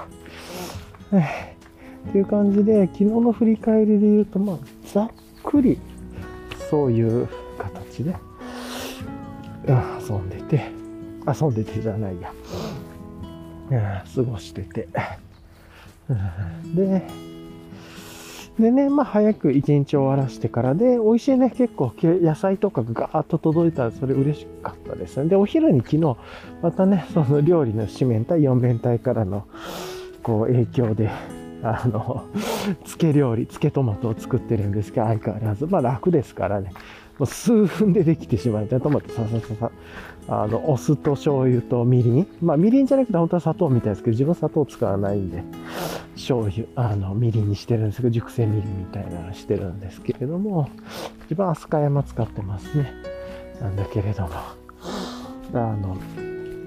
[2.09, 5.11] っていう感じで、昨日の振り返りで言うと、まあ、ざっ
[5.43, 5.79] くり、
[6.71, 7.29] そういう
[8.05, 8.17] で、
[9.67, 10.71] 遊んでて、
[11.27, 12.33] 遊んでてじゃないや、
[14.15, 14.89] 過ごしてて、
[16.75, 17.03] で、
[18.59, 25.29] でね、まあ早く一日終わらしてからで、美味しいね、結構野菜とかがガーッと届いたらそれ嬉しかったですね。
[25.29, 26.17] で、お昼に昨日、
[26.63, 29.45] またね、その料理の四面体、四面体からの、
[30.23, 31.11] こう影響で、
[31.63, 32.25] あの、
[32.85, 36.73] 漬け料理、漬けトマトを作ってるんですけど、相変わらず、まあ楽ですからね。
[37.19, 38.67] もう数分でできてしまう。
[38.67, 39.71] トマトささささ、
[40.29, 42.27] あの、お酢と醤油とみりん。
[42.43, 45.43] まあ、みりんじゃなくて本当は砂糖みたいですけど、自分砂糖使わないんで、
[46.15, 50.69] 醤油、あの、みりんにしてるんですけど、熟成みりんみたいなのしてるんですけれども、
[51.27, 52.93] 一番飛鳥山使ってますね。
[53.61, 54.31] なんだけれども、
[55.55, 55.97] あの、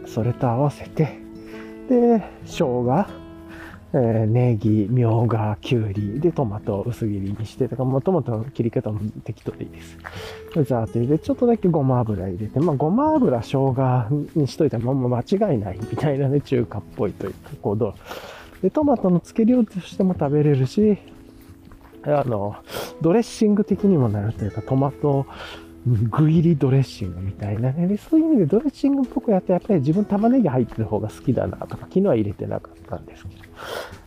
[0.08, 1.20] それと合わせて、
[1.90, 3.06] で、生姜、
[3.92, 9.98] えー、ネギ、みょうが、きゅうり、で、トマトを薄切りにして、とか、もうトマトの切り方も適当でいいです。
[10.54, 17.96] ザーッと入れて、ちょっとだけごま油入れて、まあ、ごま油、生姜にしといたら、もう間違いないみたいなね、中華っぽいというか、こう、ど
[18.62, 20.98] で、トマトの漬け料理としても食べれるし、
[22.04, 22.56] あの、
[23.02, 25.26] ドレッシング的にもなるというか、トマト
[25.86, 27.88] 具入りドレッシングみたいなね。
[27.88, 33.49] で、そういう意味でドレッシングっぽくやってやっぱり自分玉ねぎ入ってる方が好きだなとか、昨日は入れてなかったんですけど。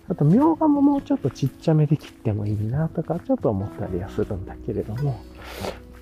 [0.09, 5.21] あと、みょうがももうちょっとちっちゃめで切ってもいいなとか、ちょっと思ったりはするんだけれども、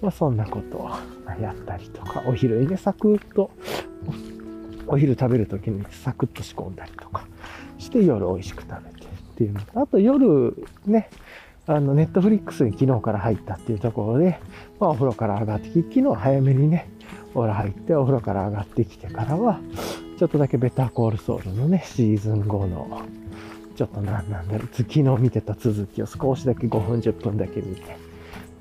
[0.01, 0.91] まあ、そんなことを
[1.41, 3.51] やったりとか、お昼にね、サクッと、
[4.87, 7.25] お昼食べるときにサクッと仕込んだりとか
[7.79, 11.11] して夜美味しく食べてっていうのと、あと夜ね、
[11.67, 14.41] あの、ネットフリックスに昨日から入ったっていうところで、
[14.81, 16.91] まあお風呂から上がってき、昨日早めにね、
[17.35, 19.61] お風呂入ってお風呂から上がってきてからは、
[20.21, 23.01] ちょっとだけベターコールソウルのね、シーズン後の、
[23.75, 27.97] ちょっと何なんだろう、昨日見てた続きを少しだけ5分10分だけ見て、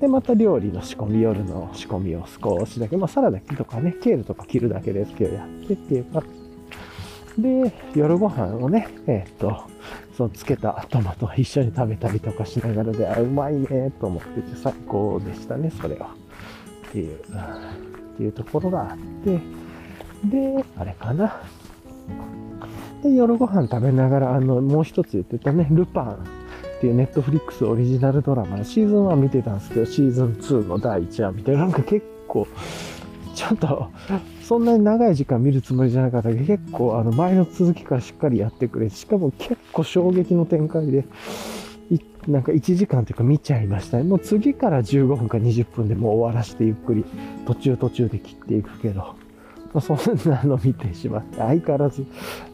[0.00, 6.22] で、また料理の仕込み、夜の仕込みを少しだけ、まあサラダとかね、ケールとか切るだけですけどやってっていうか、
[7.36, 9.64] で、夜ご飯をね、えー、っと、
[10.16, 16.14] その漬けたトマト一緒に食べたりとかしながらで、あ、うまいねと思ってて最高でしたね、それは。
[16.88, 18.96] っていう、っていうところがあっ
[19.26, 19.59] て、
[20.24, 21.42] で、あれかな。
[23.02, 26.12] で、夜ご飯食べながら、あの、もう一つ言ってたね、ルパン
[26.78, 32.46] っていうネットフリックスオリジナルドラマ、シーズン1見てたんですけど、シーズン2の第1話見て、なんか結構、
[33.34, 33.88] ちょっと、
[34.42, 41.04] そんなに長い時間見るつもりじゃなかったけど、結構あの前の続きからしっかりやってくれてしかも結構衝撃の展開で、
[42.26, 44.04] なんか1時間というか見ちゃいましたね。
[44.04, 47.04] もう次から15分か20分でもう終わらせてゆっくり
[47.46, 49.14] 途中途中で切っていくけど、
[49.72, 52.04] ま、そんなの見てしまって、相変わらず、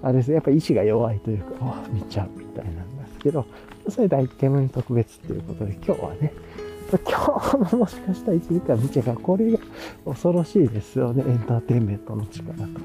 [0.03, 3.47] あれですねやっぱ意志が弱いというか、お見ちゃうみたいなんですけど、
[3.89, 6.33] それ大煙特別っていうことで今日はね、
[6.91, 6.99] 今
[7.41, 9.59] 日ももしかしたら1時間見ちゃうか、これが
[10.05, 11.25] 恐ろしいですよね。
[11.27, 12.81] エンターテインメントの力というか、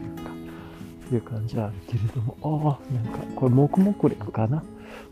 [1.11, 4.63] いう感じはあるけれども、ああ、なんか、これ、黙々れかな？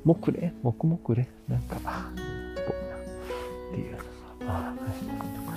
[0.06, 1.92] 黙れ黙々れなんか、ぽいな。
[1.92, 3.06] っ
[3.72, 4.04] ていうのが、
[4.48, 4.76] ああ、はい、
[5.36, 5.49] とか。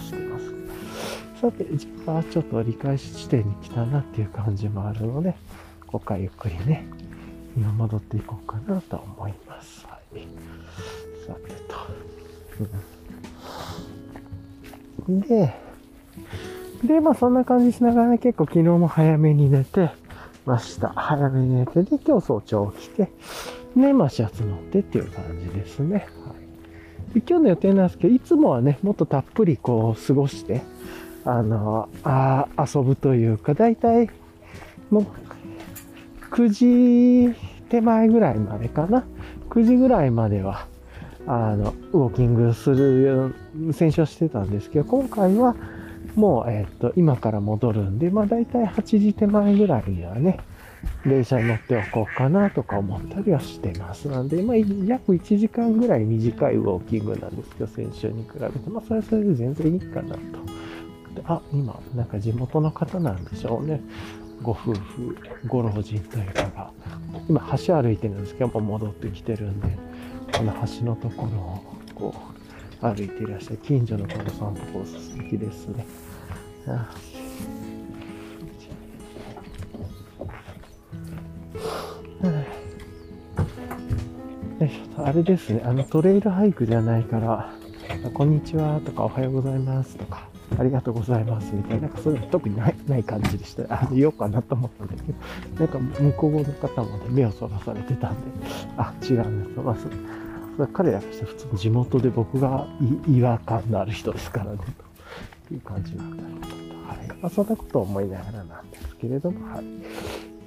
[1.43, 5.35] さて、じゃあ、ちょっと折り返し地点に来たなっていう感じもあるので、
[5.89, 6.87] ここからゆっくりね、
[7.57, 9.85] 今戻っていこうかなと思います。
[9.89, 10.21] はい。
[11.27, 11.75] さてと。
[15.09, 15.53] で、
[16.85, 19.91] で、まあそんな感じしながらね、結構昨日も早めに寝て
[20.47, 20.91] ました。
[20.91, 23.11] 早めに寝て、で、今日早朝起きて、
[23.75, 26.07] ね、まあシャツ乗ってっていう感じですね。
[26.25, 26.35] は
[27.11, 30.63] い、で今日の予定なんですけど、いつもはね、もっとたっぷりこう過ごして、
[31.25, 34.09] あの、あ遊ぶというか、だいたい
[34.91, 35.07] もう
[36.35, 37.35] 9時
[37.69, 39.05] 手前ぐらいまでかな。
[39.51, 40.67] 9時ぐらいまでは、
[41.27, 43.35] あの、ウォーキングする、
[43.73, 45.55] 選手をしてたんですけど、今回は
[46.15, 50.41] もう、えっ、と、今から戻るんで、まあ大体8時手前ぐらいにはね、
[51.07, 54.09] 電車に乗っておこうかなとか思ったりはしてます。
[54.09, 60.21] なんで、まあ、約1時間ぐらい短いウォーキングなんですけど、先週に比べて、まあ、それはそれで全然いいかなと。
[61.15, 63.81] であ、今、なんか地元の方なんでしょうね。
[64.43, 66.71] ご夫婦、ご老人というかが、
[67.29, 69.77] 今橋歩いてるんですけど、戻ってきてるんで、
[70.37, 72.15] この橋のところをこ
[72.83, 75.87] う歩いていらっしゃる近所の方さんとこ素敵ですね。
[76.67, 76.91] あ
[85.05, 87.53] あれですね、あのトレイルハイクじゃないから、
[88.15, 93.81] こんにちはとかおはようございますとか、ありがとうございますみたいな、なんかそういうの特にないない感じでした。
[93.81, 98.21] あの言おうかなと思ったんだけど、なんか向こうの方もね、目をそらされてたんで、
[98.77, 99.61] あ、違うんです。
[100.59, 102.67] まあ彼らとして普通に地元で僕が
[103.09, 104.59] 違和感のある人ですからね、
[105.49, 106.53] という感じなんだろうなと。
[106.89, 107.09] はい。
[107.21, 109.65] まあ、そんなことを思いながらなんですけれども、はい。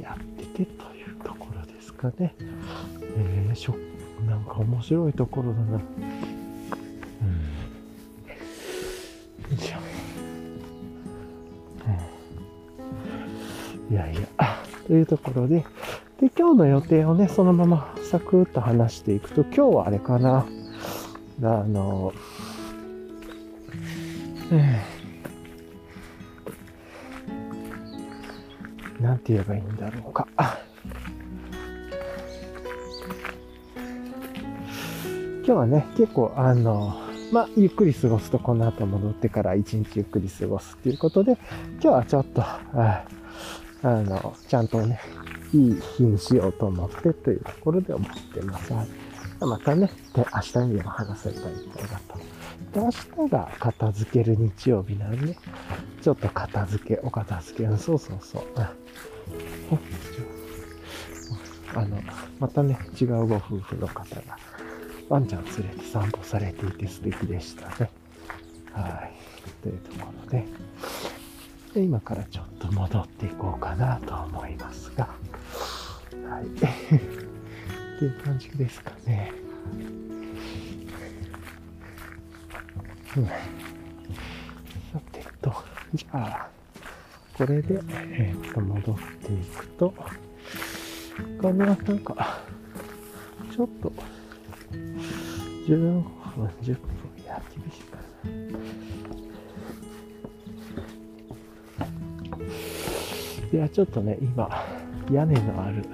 [0.02, 2.36] やっててというところですかね。
[3.18, 3.76] えー、しょ、
[4.28, 5.66] なんか面白いところだな。
[5.66, 5.80] うん。
[9.52, 9.58] よい
[13.90, 14.28] いやいや、
[14.88, 15.66] というところで、
[16.20, 20.46] で、今日の予定をね、そのままサクッと話していくと、今日はあれかな。
[21.44, 22.14] あの、
[24.52, 30.28] えー、なんて言えばいいんだろうか。
[35.46, 36.96] 今日はね、結構あの、
[37.32, 41.38] まあ、ゆっくり過ごすと、この後戻ってから一日ゆっくり過ごすっていうことで、
[41.74, 42.42] 今日はちょっと、
[43.86, 45.00] あの、ちゃんとね、
[45.54, 48.74] いい日にしようと思ってというところで思ってます。
[49.40, 52.18] またね、で明日にでも話せたらいいかなと。
[52.74, 52.90] で、明
[53.28, 55.38] 日が片付ける日曜日なんで、
[56.02, 58.44] ちょっと片付け、お片付け、そうそうそう。
[61.76, 62.02] あの、
[62.40, 64.38] またね、違うご夫婦の方が、
[65.10, 67.92] ワンちゃん連れて散歩されていて素敵でしたね。
[68.72, 69.14] はい。
[69.62, 70.44] というところで、
[71.76, 75.10] で今からちょっと戻っていこうかなと思いますが、
[76.28, 76.46] はい。
[77.96, 79.32] っていう感じですかね。
[83.18, 83.32] うん、さ
[85.12, 85.54] てと、
[85.94, 86.50] じゃあ、
[87.34, 89.94] これで、えー、っと、戻っていくと、
[91.42, 92.42] 他のなんか、
[93.56, 93.94] ちょっと、
[95.68, 96.04] 15分、
[96.62, 98.65] 10分、いや、厳しいかな。
[103.56, 104.50] いや、ちょっとね、今、
[105.10, 105.86] 屋根のある、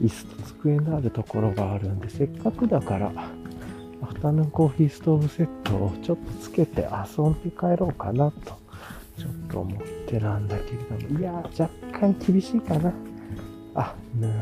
[0.00, 3.12] 椅子と机のあるところがあるんで、せっかくだから、
[4.00, 8.54] アフタヌーンコーヒーストーブセットをちょっとつけて遊んで帰ろうかなと、
[9.18, 12.90] ちょっと思ってなんだけれども、いや、若干厳しいかな。
[13.74, 14.32] あ、うん、うん。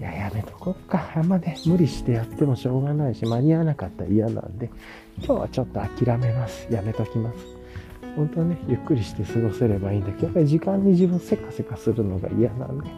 [0.00, 1.12] いや、やめとこっか。
[1.14, 4.68] あんまね、無理してやってもしょうがないし、間に合わなかったら嫌なんで、
[5.18, 6.66] 今日はちょっと諦めます。
[6.72, 7.59] やめときます。
[8.16, 12.90] 本当はね、ゆっくりして過ごせればいいんだけど、やっぱり時間に自分せかせかするのが嫌なんで、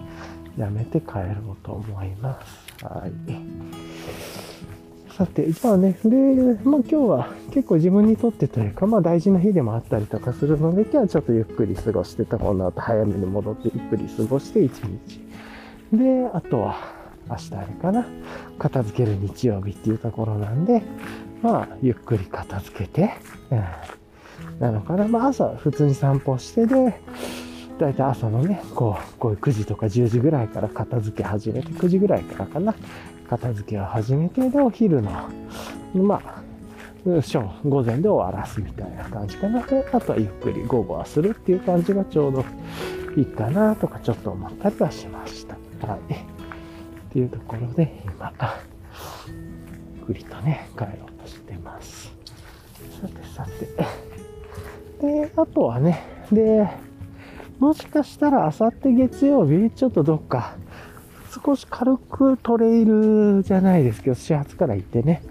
[0.56, 2.84] やめて帰ろうと思います。
[2.84, 3.12] はい。
[5.12, 6.16] さて、じゃあね、で、
[6.64, 15.20] まあ今日は結構自分にとってというか、まあ大事な日でもあったりとかするので、今日はちょっとゆっくり過ごしてた、この後早めに戻ってゆっくり過ごして一日。
[15.92, 16.76] で、あとは
[17.28, 18.06] 明日あれかな、
[18.58, 20.82] 片付ける日曜日っていうところなんで、
[21.42, 23.10] まあゆっくり片付けて、
[23.50, 23.64] うん、
[24.62, 25.08] なのかな。
[25.08, 27.00] まあ朝普通に散歩してで、
[27.78, 32.74] だいたい朝のね、こう、こう9時とか10時ぐらいから片付け始めて、9時ぐらいからかな、
[33.28, 35.10] 片付けを始めて、で、お昼の、
[35.94, 36.42] まあ、
[37.04, 39.62] 午前で終わらすみたいな感じかな。
[39.66, 42.44] で、あとはゆっくり午後はするっていう感じがちょうど
[43.16, 45.56] いいかなとかちょっと思ったりはしました。
[45.88, 46.14] はい。
[46.14, 46.16] っ
[47.12, 48.32] ていうところで、今、
[49.96, 52.12] ゆっくりとね、帰ろうとしてます。
[53.00, 54.12] さてさて。
[55.02, 56.00] で、あとはね、
[56.30, 56.68] で、
[57.58, 60.54] もしかしたらあさって月曜日、ちょっとどっか
[61.44, 65.22] 少し軽くトレイルじゃないですけど、始発から行ってね、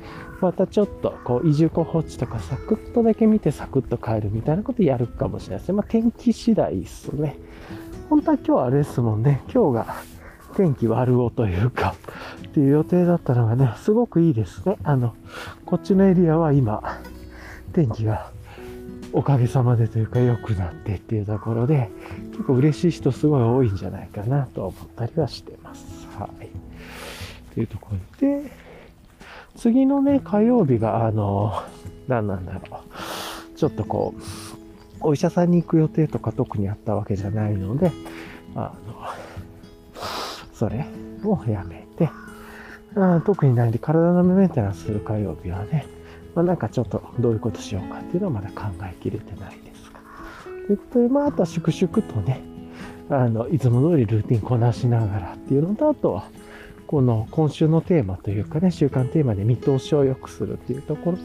[0.42, 5.76] またちょっとこう移住候補地とかサクッとだけ見てサクッと帰るみたいなことやるかもしれないですね。
[5.76, 7.38] まあ天気次第ですね。
[8.10, 9.96] 本当は今日はあれですもんね、今日が
[10.58, 11.96] 天気悪おというか、
[12.46, 14.78] っていう予定だったのがね、すごくいいですね。
[14.84, 15.16] あの、
[15.66, 17.00] こっちのエリアは今、
[17.72, 18.32] 天気が
[19.14, 21.90] おかげさまでというか良くなってっていうところで、
[22.32, 26.08] 結構嬉しい人すごい多いんじゃないかなと思ったりはしてます。
[26.18, 26.50] はい。
[27.54, 28.52] というところで、
[29.58, 31.62] 次のね、火曜日が、あの、
[32.08, 32.60] 何なんだろ
[33.56, 33.58] う。
[33.58, 34.22] ちょっとこう、
[35.02, 37.92] お医者さんに行く予定とか特にあったわけじゃないので、
[38.56, 38.96] あの、
[40.54, 40.86] それ
[41.24, 42.10] をやめて、
[42.96, 45.86] あ特にないで体のメンテナンスする火曜日はね、
[46.36, 50.00] まあ、なんかちょっとどういうことしようかっていうのはまだ考えきれてないですが。
[50.68, 52.42] ということで、まあ、あとは粛々とね、
[53.10, 56.26] あの、いつも通りルーティンこなしながらっていうのと、あとは、
[56.88, 61.24] この今週のテーマというかね、週間テーマで見通しを良くするっていうところで、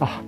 [0.00, 0.22] あ、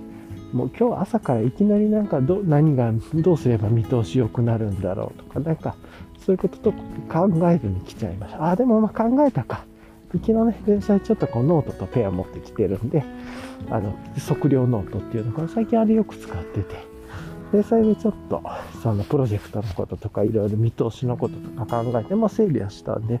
[0.53, 5.75] もう今日朝からいきなりなんかど、何が、どうすれば見通し良くなるんだろうとか、なんか、
[6.25, 6.73] そういうことと
[7.09, 8.51] 考えずに来ちゃいました。
[8.51, 9.65] あ、でもまあ考えたか。
[10.11, 13.03] 昨日ね、電車でちょっとこうノートとペン持ってきてるんで、
[13.69, 13.95] あの、
[14.27, 16.75] 測量ノートっていうのが最近あれよく使ってて、
[17.51, 18.43] で、それでちょっと、
[18.81, 23.19] そのプロジェクトのこととか、いろいろ見通しのこととか考えて、まあ整理はしたんで、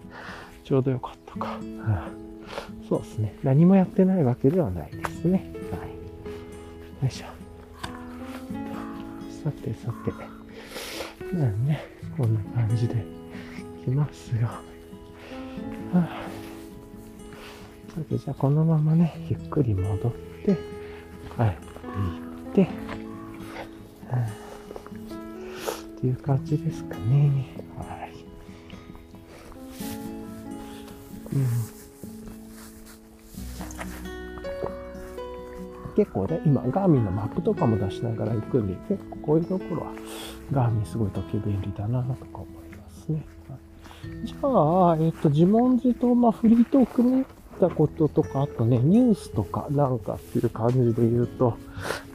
[0.63, 1.47] ちょうどよかったか。
[1.47, 2.09] はあ、
[2.87, 3.35] そうですね。
[3.43, 5.51] 何もやってないわけではないですね。
[5.71, 5.85] は
[7.01, 7.05] い。
[7.05, 7.25] よいしょ。
[9.43, 10.11] さてさて。
[11.33, 11.81] まあね、
[12.17, 13.05] こんな感じで
[13.85, 14.47] 来ますよ。
[14.47, 14.61] は
[15.93, 16.48] あ
[17.89, 20.11] じゃあこのままね、ゆっくり戻っ
[20.45, 20.55] て、
[21.35, 21.55] 帰っ
[22.53, 22.71] ていって、
[24.11, 24.27] はあ、
[25.97, 27.55] っていう感じですかね。
[27.77, 28.13] はい。
[31.33, 31.45] うん。
[35.95, 39.91] 結構ね、今、ガーミンのマップとかも出しながら行くんで、結構こういうところは、
[40.51, 43.25] ガーミンすごい時便利だなとか思いますね。
[43.49, 43.55] は
[44.23, 44.47] い、じゃ
[44.91, 51.57] あ、えっ、と、自問自答、まあ、フリートークにたこととか、あとね、ニュースとかなんかっていう感じで言うと、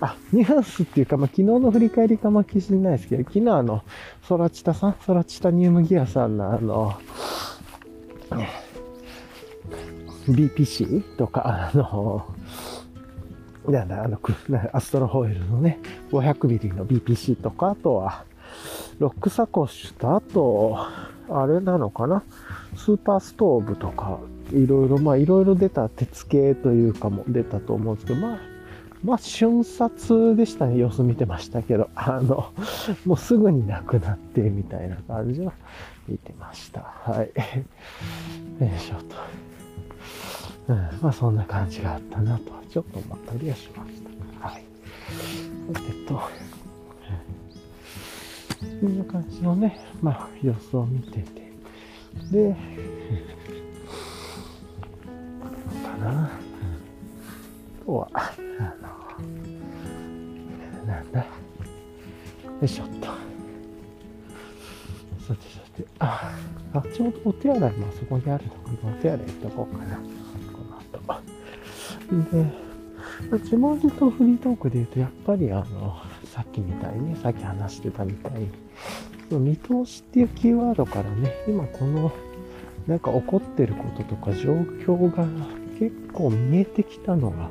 [0.01, 3.83] あ、ニュースっていうか、まあ、昨日の振り返りかもしれないですけど、昨日あの、
[4.23, 6.95] ソラチタさん、ソラチタニウムギアさんのあの、
[10.27, 12.25] BPC とか、あの、
[13.69, 14.19] なんだ、あの、
[14.73, 15.79] アストロホイールのね、
[16.11, 18.25] 500ミリの BPC とか、あとは、
[18.99, 20.79] ロックサコッシュと、あと、
[21.31, 22.23] あれなのかな
[22.77, 24.19] スーパーストーブとか、
[24.55, 28.39] いろいろ、まあいろいろ出た鉄系というかも出たと思うんですけど、まあ、
[29.03, 30.79] まあ瞬殺でしたね。
[30.79, 32.53] 様子見てましたけど、 あの、
[33.05, 35.53] もうすぐになくなってみたいな感じは
[36.09, 36.81] 見てました。
[36.81, 37.31] はい。
[38.65, 39.17] よいしょと。
[40.69, 44.03] うん、まあそんな感じがあったなと、ちょっと思ったりはしまし
[44.41, 44.49] た。
[44.49, 44.65] はい。
[45.73, 46.15] さてと、
[48.81, 51.53] こんな感じのね、まあ様子を見てて、
[52.31, 52.57] で、
[56.05, 56.25] な。
[56.27, 56.31] あ
[57.85, 58.33] とは、あ
[60.83, 61.21] の、なんだ。
[61.21, 61.27] よ
[62.63, 63.07] いしょっと。
[65.27, 66.33] さてさて、あ、
[66.75, 70.03] あちょうどお手洗いもあそこにあるので、お手洗い行っとこうかなこ
[70.69, 70.77] の
[71.13, 71.23] 後。
[72.31, 75.97] で、自問自答フリートークで言うと、やっぱりあの、
[76.27, 78.49] さっきみたいに、さっき話してたみたいに、
[79.39, 82.13] 見通しっていうキーワードからね、今この、
[82.87, 85.27] なんか起こってることとか状況が
[85.79, 87.49] 結構見えてきたのが、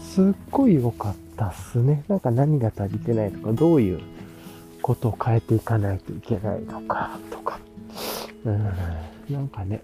[0.00, 2.04] すっごい良かったっすね。
[2.08, 4.00] なんか何が足りてないとか、どういう
[4.82, 7.60] ことを変えていかないといけないのかとか。
[8.44, 8.64] うん、
[9.30, 9.82] なんかね、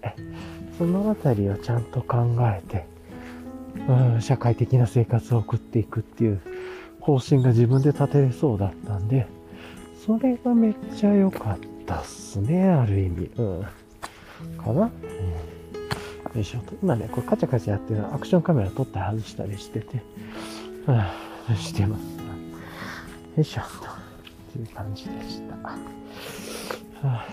[0.77, 2.85] そのあたりをちゃんと考えて、
[3.87, 6.41] うん、社会的な生活を送っていくっていう
[6.99, 9.27] 方針が自分で立てれそうだったんで、
[10.05, 13.29] それがめっちゃ良かったっすね、ある意味。
[13.37, 13.65] うん。
[14.57, 14.91] かな、
[16.35, 16.73] よいしょと。
[16.83, 20.01] 今ね、これカチャカチャやってるのアクションカメラ撮ったり外したりしてて、
[21.47, 22.01] うん、してます。
[22.01, 23.85] よいしょっと。
[23.85, 23.89] っ
[24.53, 25.55] ていう感じでした。
[25.55, 25.79] は
[27.03, 27.25] あ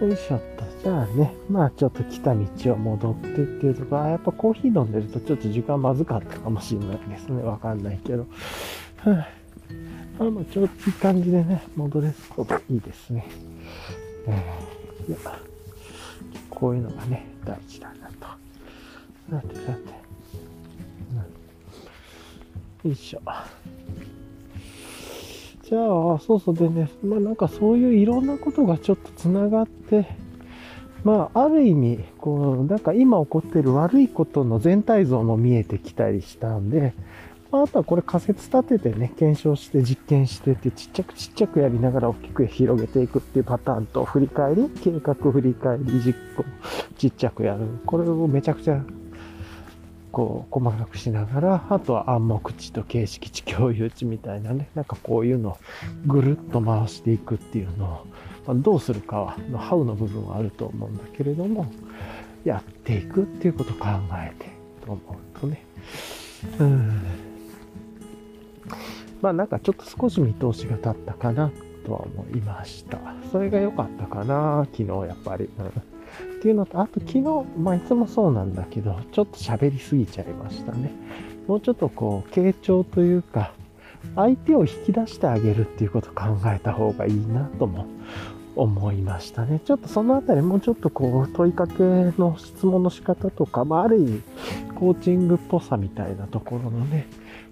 [0.00, 0.64] よいしょっと。
[0.82, 7.42] じゃあね、まあちょっと来た道を戻ってっていうところ、やっぱコーヒー飲んでるとちょっと時間まずかったかもしれないですね。
[7.42, 8.26] わかんないけど。
[8.98, 9.26] は
[10.18, 13.26] あ、まあちょっといい感じでね、戻れそうでいいですね。
[14.26, 15.38] えー、いや、
[16.50, 18.26] こういうのがね、大事だなと。
[19.30, 20.06] さてさて。
[22.84, 23.20] うん、よいしょ。
[25.68, 30.06] じゃあ、そうそうでね、まあなんかそういういろんなことがちょっとつながって、
[31.02, 36.94] まあある意味、こう、なんか今起こってる悪いことの全体像も見えてきたりしたんで、
[37.56, 46.44] まあ、あとはこれ仮説立ててね、検証して実験してってちっちゃくちっちゃくやりながら大きく広げていくっていうパターンと、振り返り、計画振り返り、実行、
[46.98, 47.66] ちっちゃくやる。
[47.86, 48.82] これをめちゃくちゃ
[50.12, 55.58] こう、細かくしながら、あとは暗黙知と形式値共有値みたいなね、なんかこういうのを
[56.06, 57.88] ぐるっと回していくっていうのを、
[58.46, 61.64] まあ、どうするかは、のハウの部分はあると思うんだけれども、
[62.44, 64.50] やっていくっていうことを考えて
[64.84, 65.00] と思
[65.36, 65.64] うとね、
[66.60, 67.35] うん。
[69.22, 71.50] まあなんかちょっと少し見通しが立ったかな
[71.84, 72.98] とは思いました。
[73.30, 75.48] それが良かったかな、昨日やっぱり。
[75.58, 75.96] うん
[76.38, 80.92] っていうのと、あと昨日、まあいつもそうなんだけど、ちょっと喋りすぎちゃいましたね。
[81.46, 83.52] もうちょっとこう、傾聴というか、
[84.14, 87.86] 相手を引き出してあげるっていうことを考えた方がいいなとも
[88.54, 89.60] 思いましたね。
[89.64, 94.22] ちょっとそのあたりもうちょっとこう問いかけの質問の仕方とか、まあある意味
[94.76, 97.08] コーチングっぽさみたいなところのね、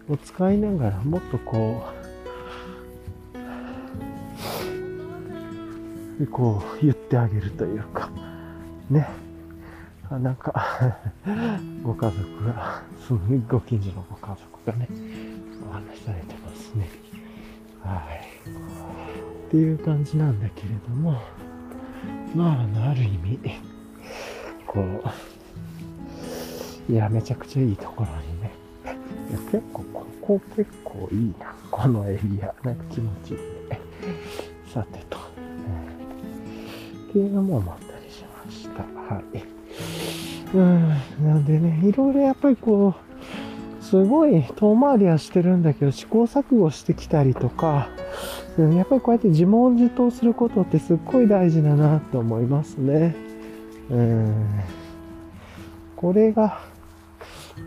[0.08, 1.84] を使いながらもっとこ
[6.20, 8.10] う、こう言ってあげるというか、
[8.90, 9.08] ね、
[10.10, 10.98] あなんか
[11.82, 13.12] ご家族が、す
[13.48, 14.88] ご近所のご家族がね、
[15.68, 16.88] お話しされてますね。
[17.82, 18.20] はい。
[19.48, 21.20] っていう感じなんだけれども、
[22.34, 22.56] まあ、
[22.90, 23.38] ある意味、
[24.66, 25.02] こう、
[26.92, 28.16] いや、めちゃくちゃいいところに、
[29.32, 32.54] や結構、ここ結構いいな、このエリア。
[32.66, 33.36] なんか気持ちいい
[33.70, 33.80] ね。
[34.72, 35.20] さてと、っ
[37.12, 38.82] ていうのも思ったりしました
[39.14, 39.44] はい。
[40.54, 40.88] うん、
[41.26, 42.94] なんでね、いろいろやっぱりこ
[43.80, 47.88] う、すごい遠回りはしてるんだけど、試行錯誤してきたりとか、
[48.58, 53.14] やっぱりこうやって自問自答することってすっごい大事だなと思いますね。
[53.90, 54.60] うん。
[55.96, 56.60] これが、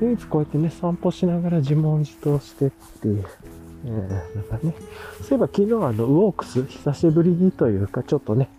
[0.01, 2.69] 唯一こうやってね、散歩しながら自問自答してっ
[3.01, 3.25] ていう。
[3.85, 4.19] うん、なん
[4.49, 4.73] かね、
[5.21, 8.49] そういえば昨日あの、ウォークス、久しぶりにというか、ちょっとね、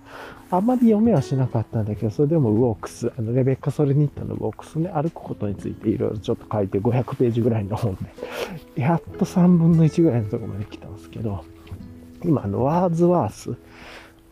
[0.50, 7.98] あんまり読めはしなかったんだけど、それでもウォークス、あの、レベッカ・ソルニッタのウォークスね、歩くことについていろいろちょっと書いて500ページぐらいの本
[8.74, 11.44] で、やっと3分の1ぐらいのところまで来たんですけど、
[12.24, 13.56] 今、あの、ワーズワース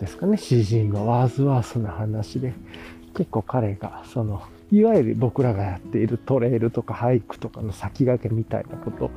[0.00, 2.54] ですかね、詩人のワーズワースの話で、
[3.14, 4.42] 結構彼が、その、
[4.72, 9.10] いわゆる僕らがやっているトレイルとかハイクとかの先駆けみたいなこと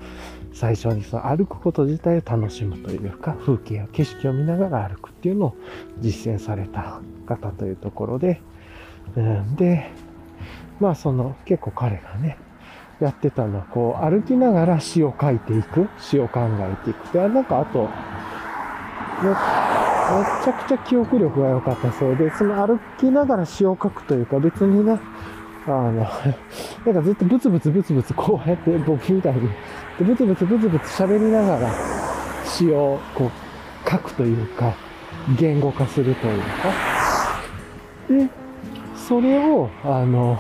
[0.54, 5.56] 最初にその歩くこと自体を楽しむというか風景や景色を見ながら歩くっていうのを
[6.00, 8.42] 実践された方というところで、
[9.16, 9.90] うん、で
[10.80, 12.38] まあその結構彼がね
[13.00, 17.90] やってたのはこう歩きながら詩を書いていく詩を考えていくでなんかあと
[19.22, 19.34] め
[20.44, 25.00] ちゃくちゃ記憶力が良かったそうでその歩きながら詩を書くというか別にね
[25.70, 26.02] あの、
[26.86, 29.50] なんかずっとブツブツブツブツこうやって僕みたいに、
[30.00, 31.70] ブツブツブツブツ喋りながら
[32.46, 34.74] 詩をこう書くというか、
[35.38, 36.48] 言語化するというか、
[38.10, 38.28] で、
[38.96, 40.40] それを、あの、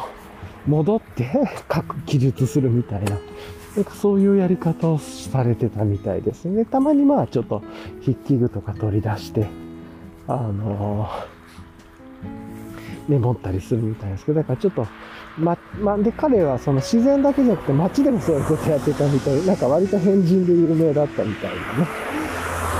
[0.68, 1.30] 戻って
[1.72, 3.18] 書く、記述するみたいな、
[3.76, 6.66] なんかそういうやり方をされてたみたいですね。
[6.66, 7.62] たまにまあちょっと
[8.02, 9.48] 筆記具とか取り出して、
[10.28, 11.10] あの
[13.08, 14.88] メモったりするみたいですけど、だからちょっと
[15.40, 21.88] ま、ま、で、彼はその自然だけじゃなくて街でもそういうことやってたみたい、なんか割と変人で有名だったみたいなね。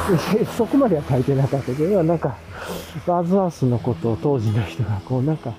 [0.58, 2.36] そこまでは書いてなかったけど、なんか、
[3.06, 5.54] バズハウスのことを当時の人がこうなんか、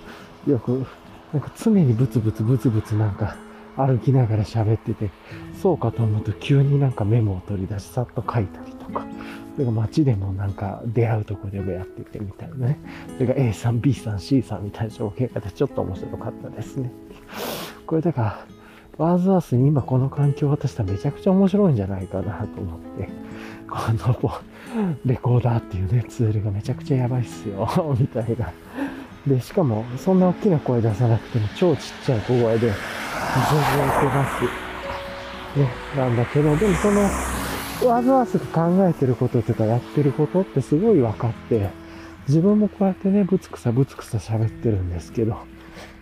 [0.46, 0.84] よく、
[1.32, 3.36] なんか常にブツブツブツブツなんか
[3.76, 5.10] 歩きながら喋ってて、
[5.60, 9.06] そうかと思うと急になんかメモを取り出しさっと書いたりとか、
[9.60, 12.78] それが街でもなんか出会うとこでもやっててみたいなね。
[13.18, 16.90] それが A さん、B さん、C さんみたいな条件がでちょっと面白かったですね。
[17.86, 18.46] これだから、
[18.96, 23.10] ワーズアースに今この環境を渡したらめちゃくちゃ面白いんじゃないかなと思って、
[23.68, 23.92] こ
[24.22, 24.32] の
[25.04, 27.68] レコーダーっていうね、ツールがめちゃくちゃやばいっすよ、
[28.00, 28.50] みたいな。
[29.26, 32.74] で、しかも、そんな大きな声出さなくても超ちっちゃい小声で、全然い
[34.00, 34.44] けます。
[35.60, 37.02] ね、なんだけど、でもその、
[37.86, 41.70] わざわざ考えてることとかやってることってすごい分かって、
[42.28, 45.38] 自分もこうやってね、ぶつくさぶつくさ喋ってるんですけど、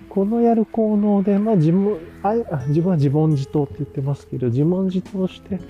[0.08, 2.34] このやる効能で、まあ自分、あ
[2.66, 5.60] 自分は自問自答って言ってますけど、自問自答して、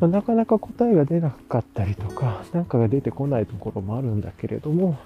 [0.00, 4.98] まあ、なかなか答えが出なかったりとか、なんかが出てこないところもあるんだけれども、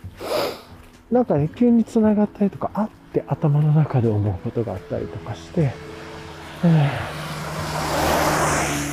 [1.11, 5.73] なんかね、急に繋がったりとか、あって頭の中で思うことがあったりとかして、
[6.65, 6.91] え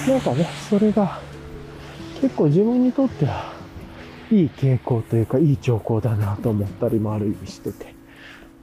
[0.05, 1.19] ー、なんかね、それが、
[2.23, 3.53] 結構自分にとっては
[4.31, 7.93] いい傾向というかいい兆候だなと思ったりもある意味してて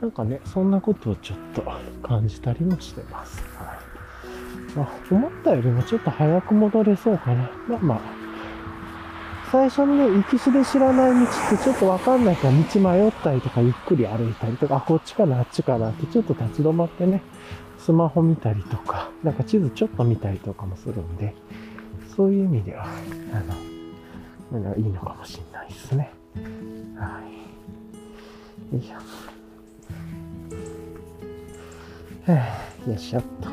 [0.00, 1.62] なんかねそんなことをちょっと
[2.02, 4.78] 感じたりもしてます、はい。
[4.78, 7.50] まあ、思ったよりもちょっと早く戻れそうかな。
[7.68, 8.00] まあまあ
[9.52, 17.20] 最初にね行き地で知らない道ってちょっとわかんないから道迷ったりとかゆっくり歩いたりとかあこっちかなあっちかなってちょっと立ち止まってね
[17.78, 21.34] スマホ見たりとかなんか地図ちょっと見たりとかもするんで
[22.16, 22.86] そういう意味では、
[24.52, 26.12] あの、いいのかもしれないですね。
[26.96, 27.20] は
[28.72, 28.74] い。
[28.74, 28.94] よいしょ。
[32.90, 33.48] よいしょっと。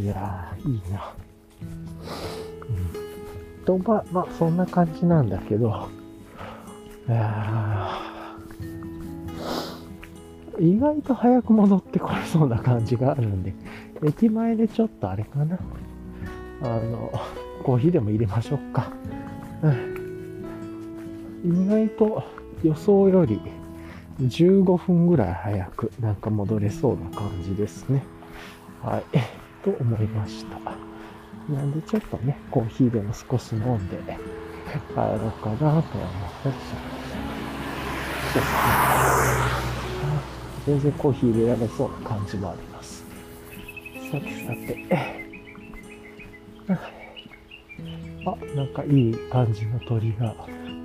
[0.00, 1.14] いや、いいな。
[3.58, 3.64] うん。
[3.64, 5.88] と、まあ、まあ、そんな感じなんだけど、
[7.08, 8.15] いやー
[10.58, 13.54] 意外と早く戻ってこれそうな感じがあるんで、
[14.04, 15.58] 駅前でちょっとあれかな。
[16.62, 17.12] あの、
[17.62, 18.90] コーヒーでも入れましょうか。
[19.62, 19.68] う
[21.48, 22.22] ん、意外と
[22.62, 23.40] 予想より
[24.20, 28.02] 15分ぐらい早くなんか戻れそうな感じですね。
[28.82, 29.04] はい。
[29.64, 30.58] と思いました。
[31.52, 33.96] なんでちょっとね、コーヒーでも少し飲んで
[34.88, 35.82] 帰ろうかなと思っ
[36.42, 36.90] たりしま
[38.32, 38.42] し
[39.12, 39.15] た。
[40.66, 43.04] 全然コーヒー入れられそうな感じもあります。
[44.10, 45.26] さてさて。
[48.26, 50.34] あ、なんかいい感じの鳥が、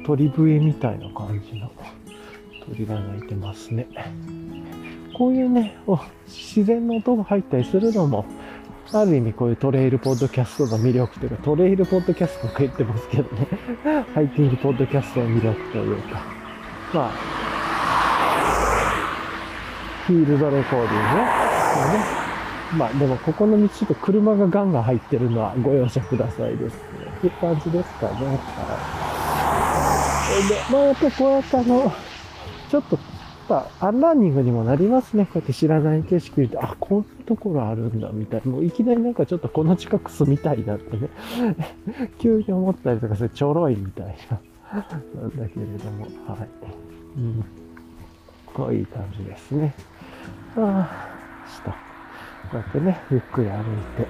[0.05, 1.71] 鳥笛みたいな感じの
[2.67, 3.87] 鳥が鳴いてますね。
[5.17, 5.75] こういうね、
[6.27, 8.25] 自然の音が入ったりするのも、
[8.93, 13.47] ある意味こういうトレイルポッドキャストの魅力というか、トレイルポッドキャストとか言ってますけどね、
[14.13, 16.21] ハイキングポッドキャストの魅力というか、
[16.93, 17.40] まあ、
[20.11, 21.31] フィールドレコーディングね。
[22.77, 26.79] まあでもここの道ちょっと車がガンガン入ってるのはご容赦くださいですね。
[27.17, 28.15] っていう感じですかね。
[28.15, 28.33] は
[30.45, 30.49] い。
[30.49, 31.93] で、まあやっぱりこうやってあの、
[32.69, 32.99] ちょっと、
[33.47, 35.25] まあ、アンランニングにもなりますね。
[35.25, 38.51] こうやって知らない景色見て、あ、こんなところあるんだ、みたいな。
[38.51, 41.09] もういきなりなんかちょっとこの近く住みたいなってね。
[42.19, 44.41] 急に思ったりとか、それちょろいみたいな。
[44.73, 46.49] なんだけれども、はい。
[47.17, 47.45] うん。
[48.53, 49.73] こういい感じですね。
[50.57, 50.89] あ
[51.45, 51.71] あ、した。
[51.71, 51.77] こ
[52.53, 53.63] うやってね、ゆっくり歩い
[53.95, 54.05] て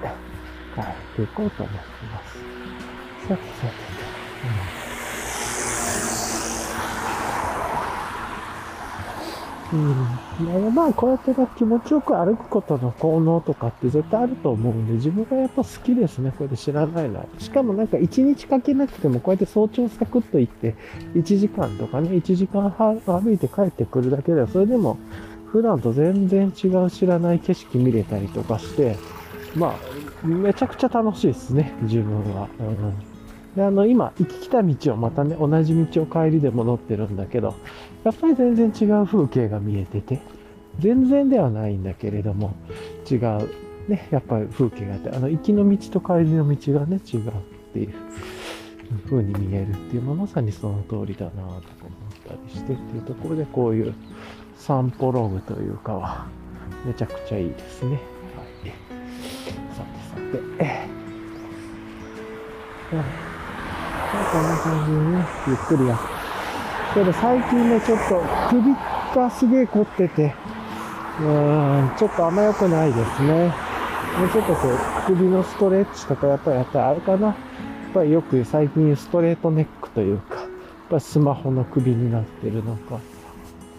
[0.74, 0.84] 帰っ
[1.16, 2.38] ていこうと思っています。
[3.28, 4.82] さてさて
[9.72, 10.74] うん。
[10.74, 16.30] まあ、こうやって気持ちよく歩くことの効能とかって絶対あると思うんで、自分がやっぱ好きですね。
[16.30, 17.26] こうやって知らないのは。
[17.38, 20.74] しかもなんか1日かけなくても、こうやって早朝サクッと行って、
[21.14, 24.98] 1時間とかね、1時間半歩いて帰ってくるだけでは、それでも、
[25.52, 28.96] 普段と全然違う知らない景色見れたりとかして、
[29.54, 29.76] ま
[30.24, 32.48] あ、めちゃくちゃ楽しいですね、自分は。
[32.58, 33.12] うん
[33.54, 37.54] で、あの、今、行き来た道をまたね、同じ道を帰りで戻ってるんだけど、
[38.02, 40.22] やっぱり全然違う風景が見えてて、
[40.78, 42.54] 全然ではないんだけれども、
[43.10, 43.48] 違う、
[43.88, 47.32] ね、やっぱり風景があって、あの、行きの道と帰りの道がね、違うっ
[47.74, 47.94] ていう
[49.04, 51.60] 風に見えるっていうのはまさにその通りだなと思っ
[52.26, 53.94] たりしてっていうところで、こういう
[54.64, 56.26] 散歩ログというかは、
[56.86, 57.90] めちゃくちゃいいですね。
[57.90, 58.72] はい。
[59.74, 60.16] さてさ
[60.56, 60.64] て。
[60.64, 60.88] はい
[64.32, 65.98] こんな感じにね、ゆっくりや。
[66.94, 68.72] けど最近ね、ちょっと首
[69.16, 70.34] がすげえ凝ってて、
[71.18, 73.52] うーん、ちょっとあんま良くないですね。
[74.16, 77.26] もうちょっとこう、首のストレッチとかやっぱりやったらあれかな。
[77.28, 77.36] やっ
[77.94, 80.46] ぱりよく最近ストレートネックというか、やっ
[80.88, 83.00] ぱりスマホの首になってるのか、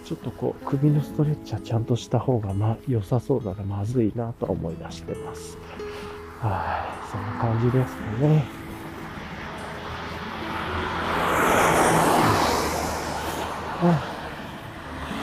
[0.03, 5.57] ちょっとこう、首のストレッチはちゃんとした方がま、良さそうだな、まずいなと思い出してます。
[6.39, 8.63] はい、そんな感じですかね。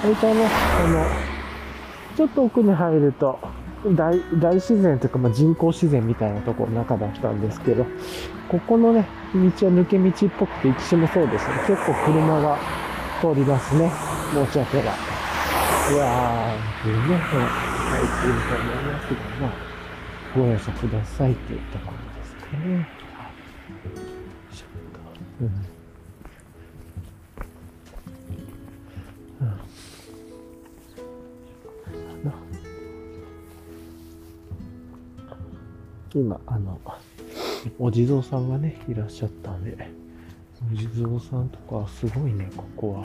[0.03, 3.39] 大体ね、あの、ちょっと奥に入ると、
[3.97, 7.85] 大大自然というか、まあ、人工自然みたいなところの中だったんですけど、
[8.49, 11.55] ここのね、道は抜け道っぽくて、行きしもそうですね。
[11.67, 12.59] 結構車が
[13.21, 13.91] 通りますね。
[14.33, 14.87] 申し訳ない。
[15.93, 19.53] いやー、ね、入っていると思いますけど、まあ、
[20.35, 22.75] ご容赦くださいというところですかね。
[22.77, 22.87] はい。
[25.43, 25.71] うん
[36.13, 36.81] 今、あの、
[37.79, 40.00] お地蔵さんがね、いらっしゃったんで、
[40.63, 43.05] お地蔵さんとかすごいね、ここは。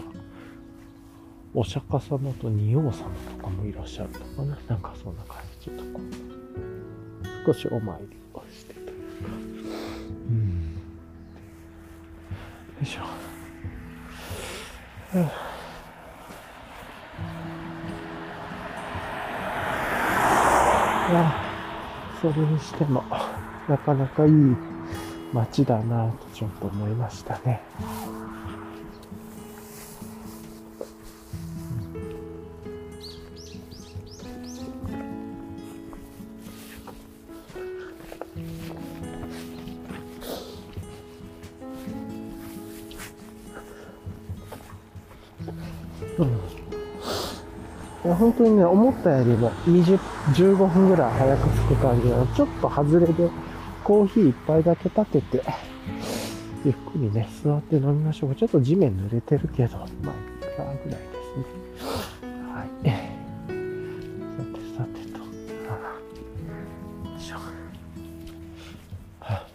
[1.54, 4.58] お釈迦様と仁王様とかもいらっしゃるのかな？
[4.68, 5.70] なんかそんな感じ。
[5.70, 8.94] とこう、少しお参りをしてというか。
[10.30, 10.74] うん。
[12.76, 13.02] よいしょ。
[13.04, 13.08] は
[21.08, 21.42] あ
[22.20, 23.02] それにしても、
[23.70, 24.32] なかなかいい
[25.36, 27.62] 街だなとちょっと思いましたね。
[48.06, 49.98] いや本当にね、思ったよりも20、
[50.36, 52.28] 15分ぐらい早く着く感じなの。
[52.28, 53.30] ちょっと外れで
[53.86, 55.44] コーヒー一杯だけ立てて、
[56.66, 58.36] ゆっくりね、座って飲みましょう。
[58.36, 59.92] ちょっと地面濡れてるけど、まあ、い
[60.42, 61.46] くらぐらいですね。
[62.52, 62.68] はい。
[64.36, 65.20] さてさてと。
[65.20, 65.26] よ
[67.16, 67.36] いしょ。
[67.36, 67.44] は
[69.22, 69.48] あ、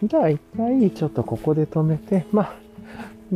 [0.00, 2.54] うん、じゃあ一回ちょっとここで止めて、まあ、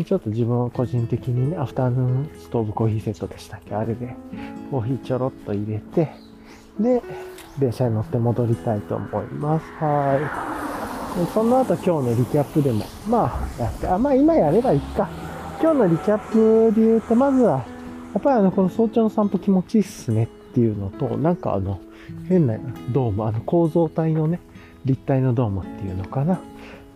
[0.04, 4.14] ちょっと自分は個人的にね、アフタヌーンストーブコーヒーセットでしたっけあれで、
[4.70, 6.24] コーヒーちょろっと入れて、
[6.80, 7.02] で、
[7.58, 9.66] 電車に乗って戻りたいと思います。
[9.82, 10.56] はい。
[11.18, 15.08] でその後今日のリキャップでも、まあ、やって、あ、まあ今やればいいか。
[15.60, 17.64] 今日のリキャップで言うと、まずは、
[18.12, 21.80] やっぱりあの、この早朝の散歩気持ちいいっすねっていうのと、なんかあの、
[22.28, 22.58] 変な
[22.90, 24.40] ドーム、あの構造体のね、
[24.84, 26.38] 立体のドームっていうのかな。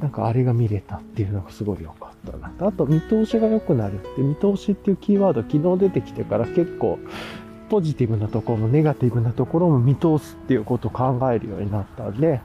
[0.01, 2.53] なんかあれが見れたっていうのがすごい良かったな。
[2.67, 6.99] あと見通しが良くなるって見通しっていうキーワード昨日出てきてから結構
[7.71, 12.41] ポジティブなところもネガティブなところも見通すっていうことを考えるようになったんで、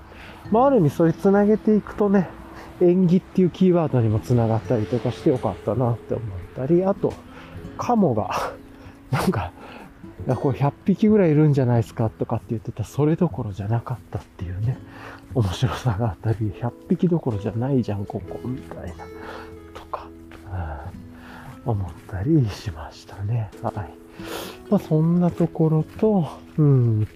[0.52, 2.30] まあある意味それ繋げていくとね、
[2.80, 7.14] 縁起っていうキーワードにも繋がったりとかしてよかったなって思ったり、あと、
[7.78, 8.30] カモが、
[9.12, 9.52] なんか、
[10.36, 14.78] これ100匹ぐらいいるんじゃないですかとかって言ってたそれどころじゃなかったっていうね、
[15.34, 19.06] 面白さがあったり、100匹どころじゃないじゃん、ここ、みたいな、
[19.74, 20.08] とか、
[21.66, 23.50] 思ったりしましたね。
[23.64, 24.05] はい。
[24.70, 27.08] まあ、そんなところと、うん。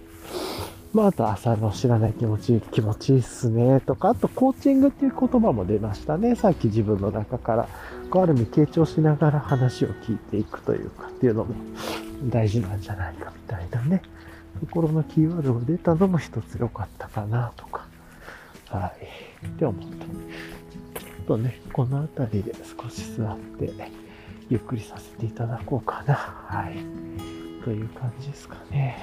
[0.92, 6.34] まあ、あと朝の知らない気持ちいい、気持ちいいっすね、とか、あとコーチングっていう言葉も出ましたね。
[6.34, 7.68] さっき自分の中から、
[8.10, 11.54] こうある意味傾聴しながら話を聞いていくというかっていうのも
[12.24, 14.02] 大事なんじゃないかみたいなね、
[14.60, 17.86] ところのキーワードが出たのも一つ良かったかなとか。
[18.66, 18.92] は
[19.42, 19.46] い。
[19.46, 19.82] って思っ
[20.94, 21.00] た。
[21.00, 23.72] ちょっとね、この辺りで少し座って、
[24.50, 26.14] ゆっくりさせていただこうかな。
[26.14, 26.74] はい。
[27.64, 28.98] という感じですかね。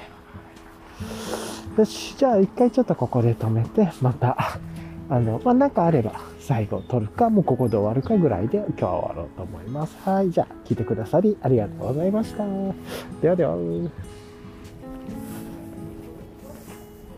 [1.77, 4.59] よし、じゃあ一回ちょっとここで止めて、また、
[5.09, 9.95] あの、まあ、なんかあれば最後撮るか、もうここで終わるかぐらいで今日は終わろうと思います。
[10.03, 12.43] はい、じゃあ聞いてくださりありがとうございました。
[13.21, 13.55] ではでは。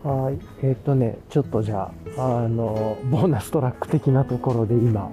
[0.02, 0.38] はい。
[0.62, 5.10] えっ、とね、ちょっとじゃあ、あの、ボーナストラック的なところで今、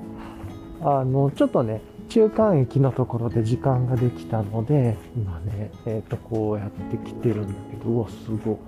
[0.82, 8.60] あの、ちょっとね、中間駅のところで時間ができたので、今ね、えっ、と、こうやって来てるんだけど、うわ、すご。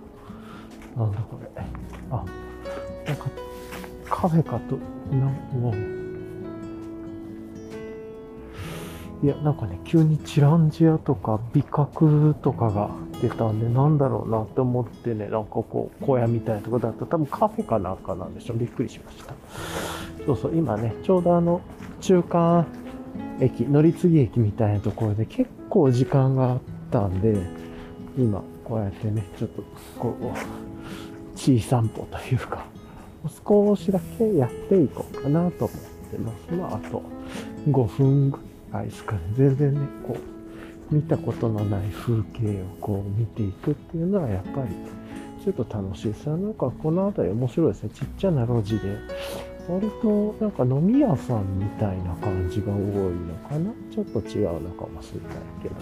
[0.97, 1.49] なんだこれ。
[2.11, 2.25] あ、
[3.07, 3.25] なんか、
[4.09, 4.77] カフェかと、
[5.15, 5.89] なんう
[9.21, 12.89] いや、なんかね、急にチランジアとか美角とかが
[13.21, 18.57] 出たんで、なんだろうなって思ってね、なんかこう、小屋みたいなとこだと多分カフェかなんかなんでしょう。
[18.57, 19.33] びっくりしました。
[20.25, 21.59] そうそう、今ね、ちょうどあの、
[21.99, 22.65] 中間
[23.39, 26.59] 駅、乗り継ぎ駅みたいなところで結構時間があっ
[26.91, 27.38] たんで、
[28.17, 29.63] 今、こうやってね、ちょっと、
[29.97, 32.65] こう、小散歩というか、
[33.45, 36.53] 少しだけやっていこうかなと思ってます。
[36.53, 37.01] まあ、あと
[37.70, 38.39] 5分ぐ
[38.72, 39.22] らいですかね。
[39.36, 40.39] 全然ね、こう、
[40.95, 44.70] 見たことのない風景をこう見ていくっていうのはやっぱり
[45.43, 46.28] ちょっと楽しいです。
[46.28, 47.89] なんかこの辺り面白いですね。
[47.93, 48.97] ちっちゃな路地で。
[49.68, 53.72] 割となんか飲み屋さんみたいな感じが多いのかな？
[53.91, 55.76] ちょっと違うのかもしれないけど。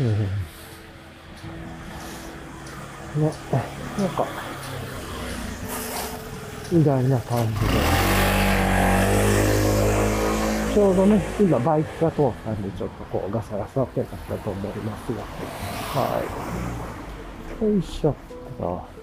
[0.00, 0.06] うん。
[3.22, 3.32] ね、
[3.98, 4.26] なんか、
[6.72, 7.58] みたいな感じで。
[10.74, 15.22] ちょうどね、今バイクが通ったんで、ちょっとこうガサガサってなったと思いますが。
[16.00, 16.20] は
[17.62, 17.64] い。
[17.64, 18.14] よいしょっ
[18.58, 18.93] と。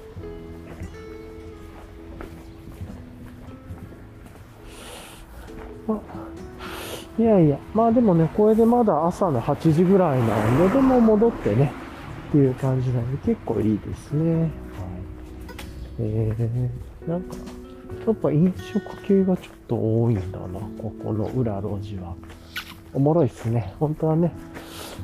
[5.88, 6.00] あ
[7.20, 11.72] いやいや、まあでもね、これでまだ朝の8時ぐらいなんで、でも戻ってね、
[12.30, 14.42] っていう感じなんで、結構いいですね。
[14.42, 14.50] はい。
[16.00, 17.36] えー、なんか、
[18.08, 22.16] やっぱ飲食系がちょっと多いんだな、ここの裏路地は。
[22.94, 23.74] おもろいっすね。
[23.80, 24.32] 本当はね、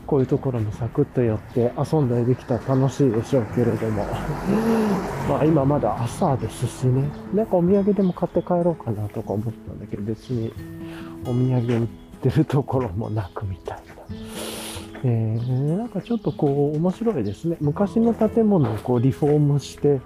[0.08, 4.05] こういうところもサクッと寄って遊んだりできたら楽しいでしょうけれども。
[5.30, 7.10] まあ今まだ朝ですしね。
[7.34, 10.53] なんかお土産でも買って帰ろうかなとか思ったんだけど、別に
[11.24, 11.88] お土産売っ
[12.22, 13.84] てるところもなくみたいな。
[15.03, 17.58] えー、なんかちょっとこう面白いですね。
[17.60, 19.99] 昔の建物をこうリフォームして、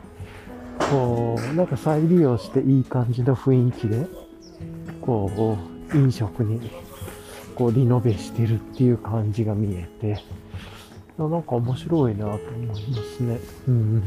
[0.89, 4.07] こう、なんか再利用していい感じの雰囲気で、
[5.01, 5.57] こ
[5.93, 6.71] う、飲食に、
[7.51, 10.21] こう、リノベしてるっていう感じが見えて、
[11.17, 13.39] なんか面白いなと思いますね。
[13.67, 14.03] うん。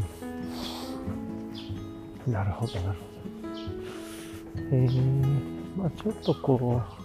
[2.26, 3.14] なるほど、なるほど。
[4.72, 5.26] えー、
[5.76, 7.04] まあちょっとこう、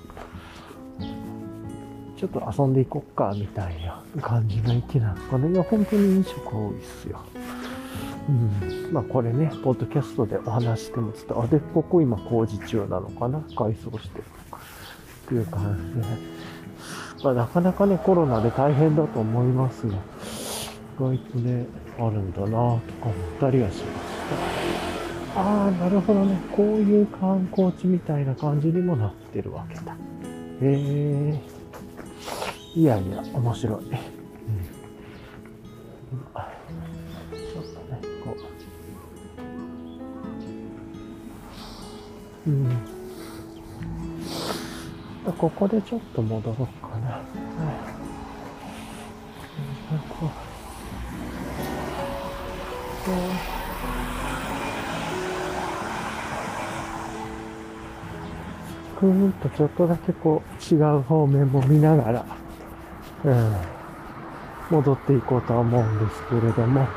[2.20, 5.52] ちょっと遊んでいこっか、みたいな感じの駅なんですかね。
[5.52, 7.20] いや、本当に飲食多いっすよ。
[8.30, 14.22] うん、まあこれね、ポッドキャストでお話してますと、あ、で、ここ今工事中なのかな改装して
[15.30, 16.08] っていう感じで、
[17.24, 19.98] まあなかなかね、コロナで大変だと思いますが、意
[21.00, 21.68] 外とね、
[22.00, 23.84] あるんだなとか思ったりはしまし
[25.36, 25.42] た。
[25.42, 26.36] ああ、なるほどね。
[26.52, 29.94] こういう観光地みたいな感じにもなってるわけだ。
[29.94, 29.98] へ
[30.62, 31.40] え
[32.76, 33.84] いやいや、面白い。
[33.84, 33.90] うん
[42.48, 42.70] うん。
[45.34, 47.12] ここでちょっと戻ろうかな。
[47.12, 47.24] はい。
[59.00, 62.26] くーっとちょっとだけこう違う方面も見ながら、
[63.24, 63.56] うん、
[64.70, 66.82] 戻っていこうとは思うんですけれども。
[66.82, 66.88] あ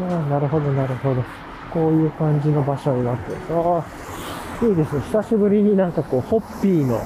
[0.00, 1.24] あ、なるほど、なるほど。
[1.72, 3.38] こういう感じの場所になってる。
[3.50, 3.84] ああ、
[4.62, 5.00] いいですね。
[5.02, 7.00] 久しぶりになんかこう、ホッピーの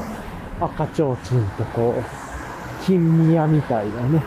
[0.60, 4.22] 赤ちょうちんとこう、金宮みたいなね。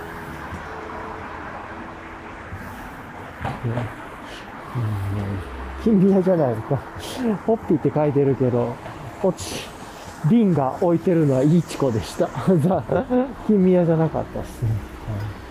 [5.83, 6.81] 金宮じゃないのか。
[7.45, 8.75] ホッピーって書いてるけど、
[9.21, 9.67] こっち、
[10.29, 12.27] 瓶が置いてるのはいいチコでした。
[13.47, 14.69] 金宮じゃなかったっすね。
[14.69, 14.75] は
[15.39, 15.43] い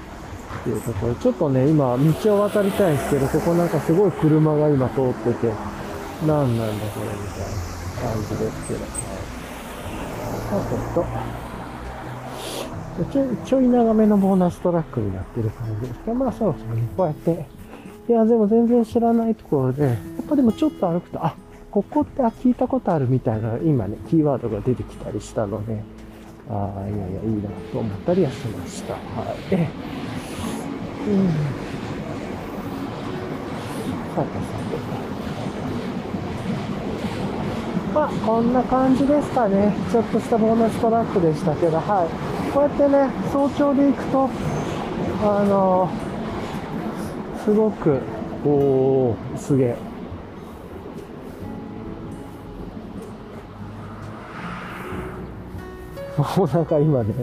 [0.63, 5.53] っていうところ、ちょっとね、今、道を渡りたいんですけど、ここなんかすごい車が今通ってて、
[6.27, 8.81] 何なんだこれみたいな感じですけど。
[10.53, 11.05] あ、ちょっと、
[13.13, 17.47] ちょい、ちょい長めのボーナストラックになってる感じですけど、まあそうですね、こうやって、
[18.09, 19.93] いや、でも全然知らないところで、
[20.23, 21.35] っぱでもちょっと歩くと、あ、
[21.71, 25.83] ここってあ聞いたことあるみたいな、今ね、キーワードが出てきたりしたので、
[26.51, 28.95] ああ、いやいや、いいなと思ったりはしました。
[28.95, 29.55] はい。
[29.55, 31.29] うん。
[34.15, 34.52] さてさて。
[37.93, 39.75] まあ、こんな感じですかね。
[39.91, 42.53] ちょっとしたボーナストラックでしたけど、はい。
[42.53, 44.31] こうやってね、早朝で行くと、
[45.25, 45.91] あの
[47.45, 48.01] すごく、
[48.47, 49.77] おー、すげえ。
[56.37, 57.15] もうなんか今ね、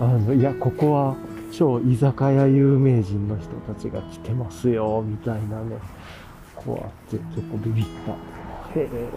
[0.00, 1.16] あの、いや、ここは
[1.52, 5.76] 超居酒屋有名人の人たちが来てますよ、みたいなね、
[6.56, 8.37] こうやってちょっとビビった。
[8.80, 9.08] へえ。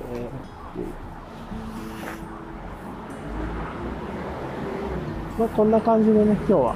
[5.39, 6.76] まあ、こんな感じでね、今日は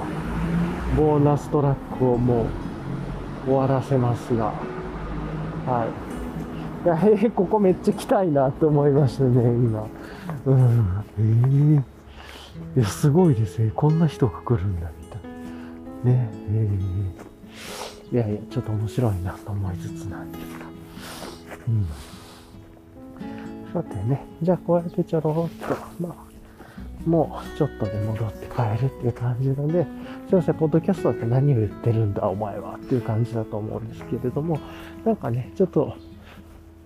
[0.96, 2.46] ボーナストラックをもう
[3.46, 4.52] 終わらせますが、
[5.66, 5.86] は
[6.84, 6.86] い。
[6.86, 9.86] いや、へえ、ここめっちゃ来たいなと思いましたね、今。
[10.46, 11.04] うん。
[11.18, 11.80] えー、
[12.78, 13.72] いや、すごいですね。
[13.74, 15.20] こんな人が来るんだ、みたい
[16.04, 16.10] な。
[16.12, 20.66] ねえー、いやいや、ちょっと面白いなと思いつつなんですが。
[21.68, 21.86] うん。
[23.76, 26.14] さてね、じゃあこうやってちょろっと、まあ、
[27.06, 29.86] もうちょっとで戻って帰るっていう感じなので、
[30.28, 34.58] すいません、ポッドキャストって何を言ってるんだ、お前はっていう感じだと思うんですけれども、
[35.04, 35.92] なんかね、ちょっと、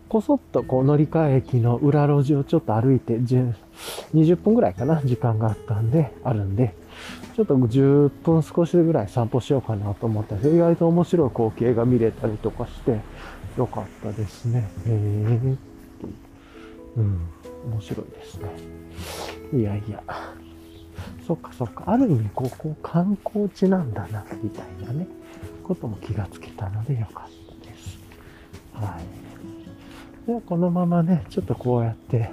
[0.08, 6.74] こそっとこう乗り換え駅の裏路地をちょっと歩いて、20分ぐらいかな、時間があったんで、あるんで、
[7.36, 12.98] ちょっと10分少しぐらい散歩しようかなと思ったんです、意外と面白い光景が見れたりとかして、
[13.56, 14.68] よかったですね。
[14.88, 15.69] へー。
[16.96, 17.20] うん、
[17.72, 18.50] 面白いですね。
[19.52, 20.02] いやいや。
[21.26, 21.84] そっかそっか。
[21.86, 25.06] ある意味、ここ観光地なんだな、みたいなね、
[25.62, 27.98] ことも気がつけたのでよかったです。
[28.72, 30.26] はい。
[30.26, 32.30] では、このままね、ちょっとこうやって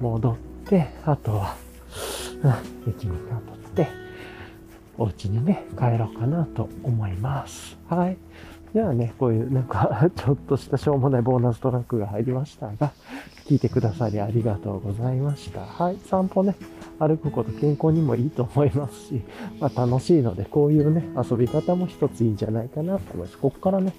[0.00, 0.36] 戻っ
[0.68, 1.56] て、あとは、
[2.42, 2.48] う
[2.88, 3.88] ん、駅に戻って、
[4.96, 7.76] お家にね、帰ろうかなと思います。
[7.88, 8.16] はい。
[8.72, 12.92] ではね、こういうなんか ちょっとしたしょうもないボーナストラックが入りましたが、
[13.46, 15.62] 聞いてくださりありがとうございました。
[15.62, 16.54] はい、散歩ね、
[17.00, 19.22] 歩くこと健康にもいいと思いますし、
[19.60, 23.38] まあ、楽しいので、こういうね、遊び方も一ついいんじゃないかなと思います。
[23.38, 23.92] ここからね、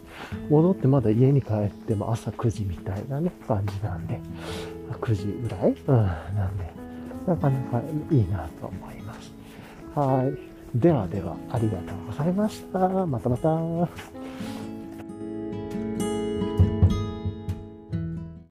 [0.50, 4.22] 戻ってまだ家に帰っても朝9時みたいなね、感じなんで、
[5.02, 5.76] 9時ぐらい？
[5.86, 6.72] うん、なんで、
[7.28, 9.34] なかなかいいなと思います。
[9.96, 10.80] はい。
[10.80, 12.80] ではでは、ありがとうございました。
[13.06, 13.50] またまた。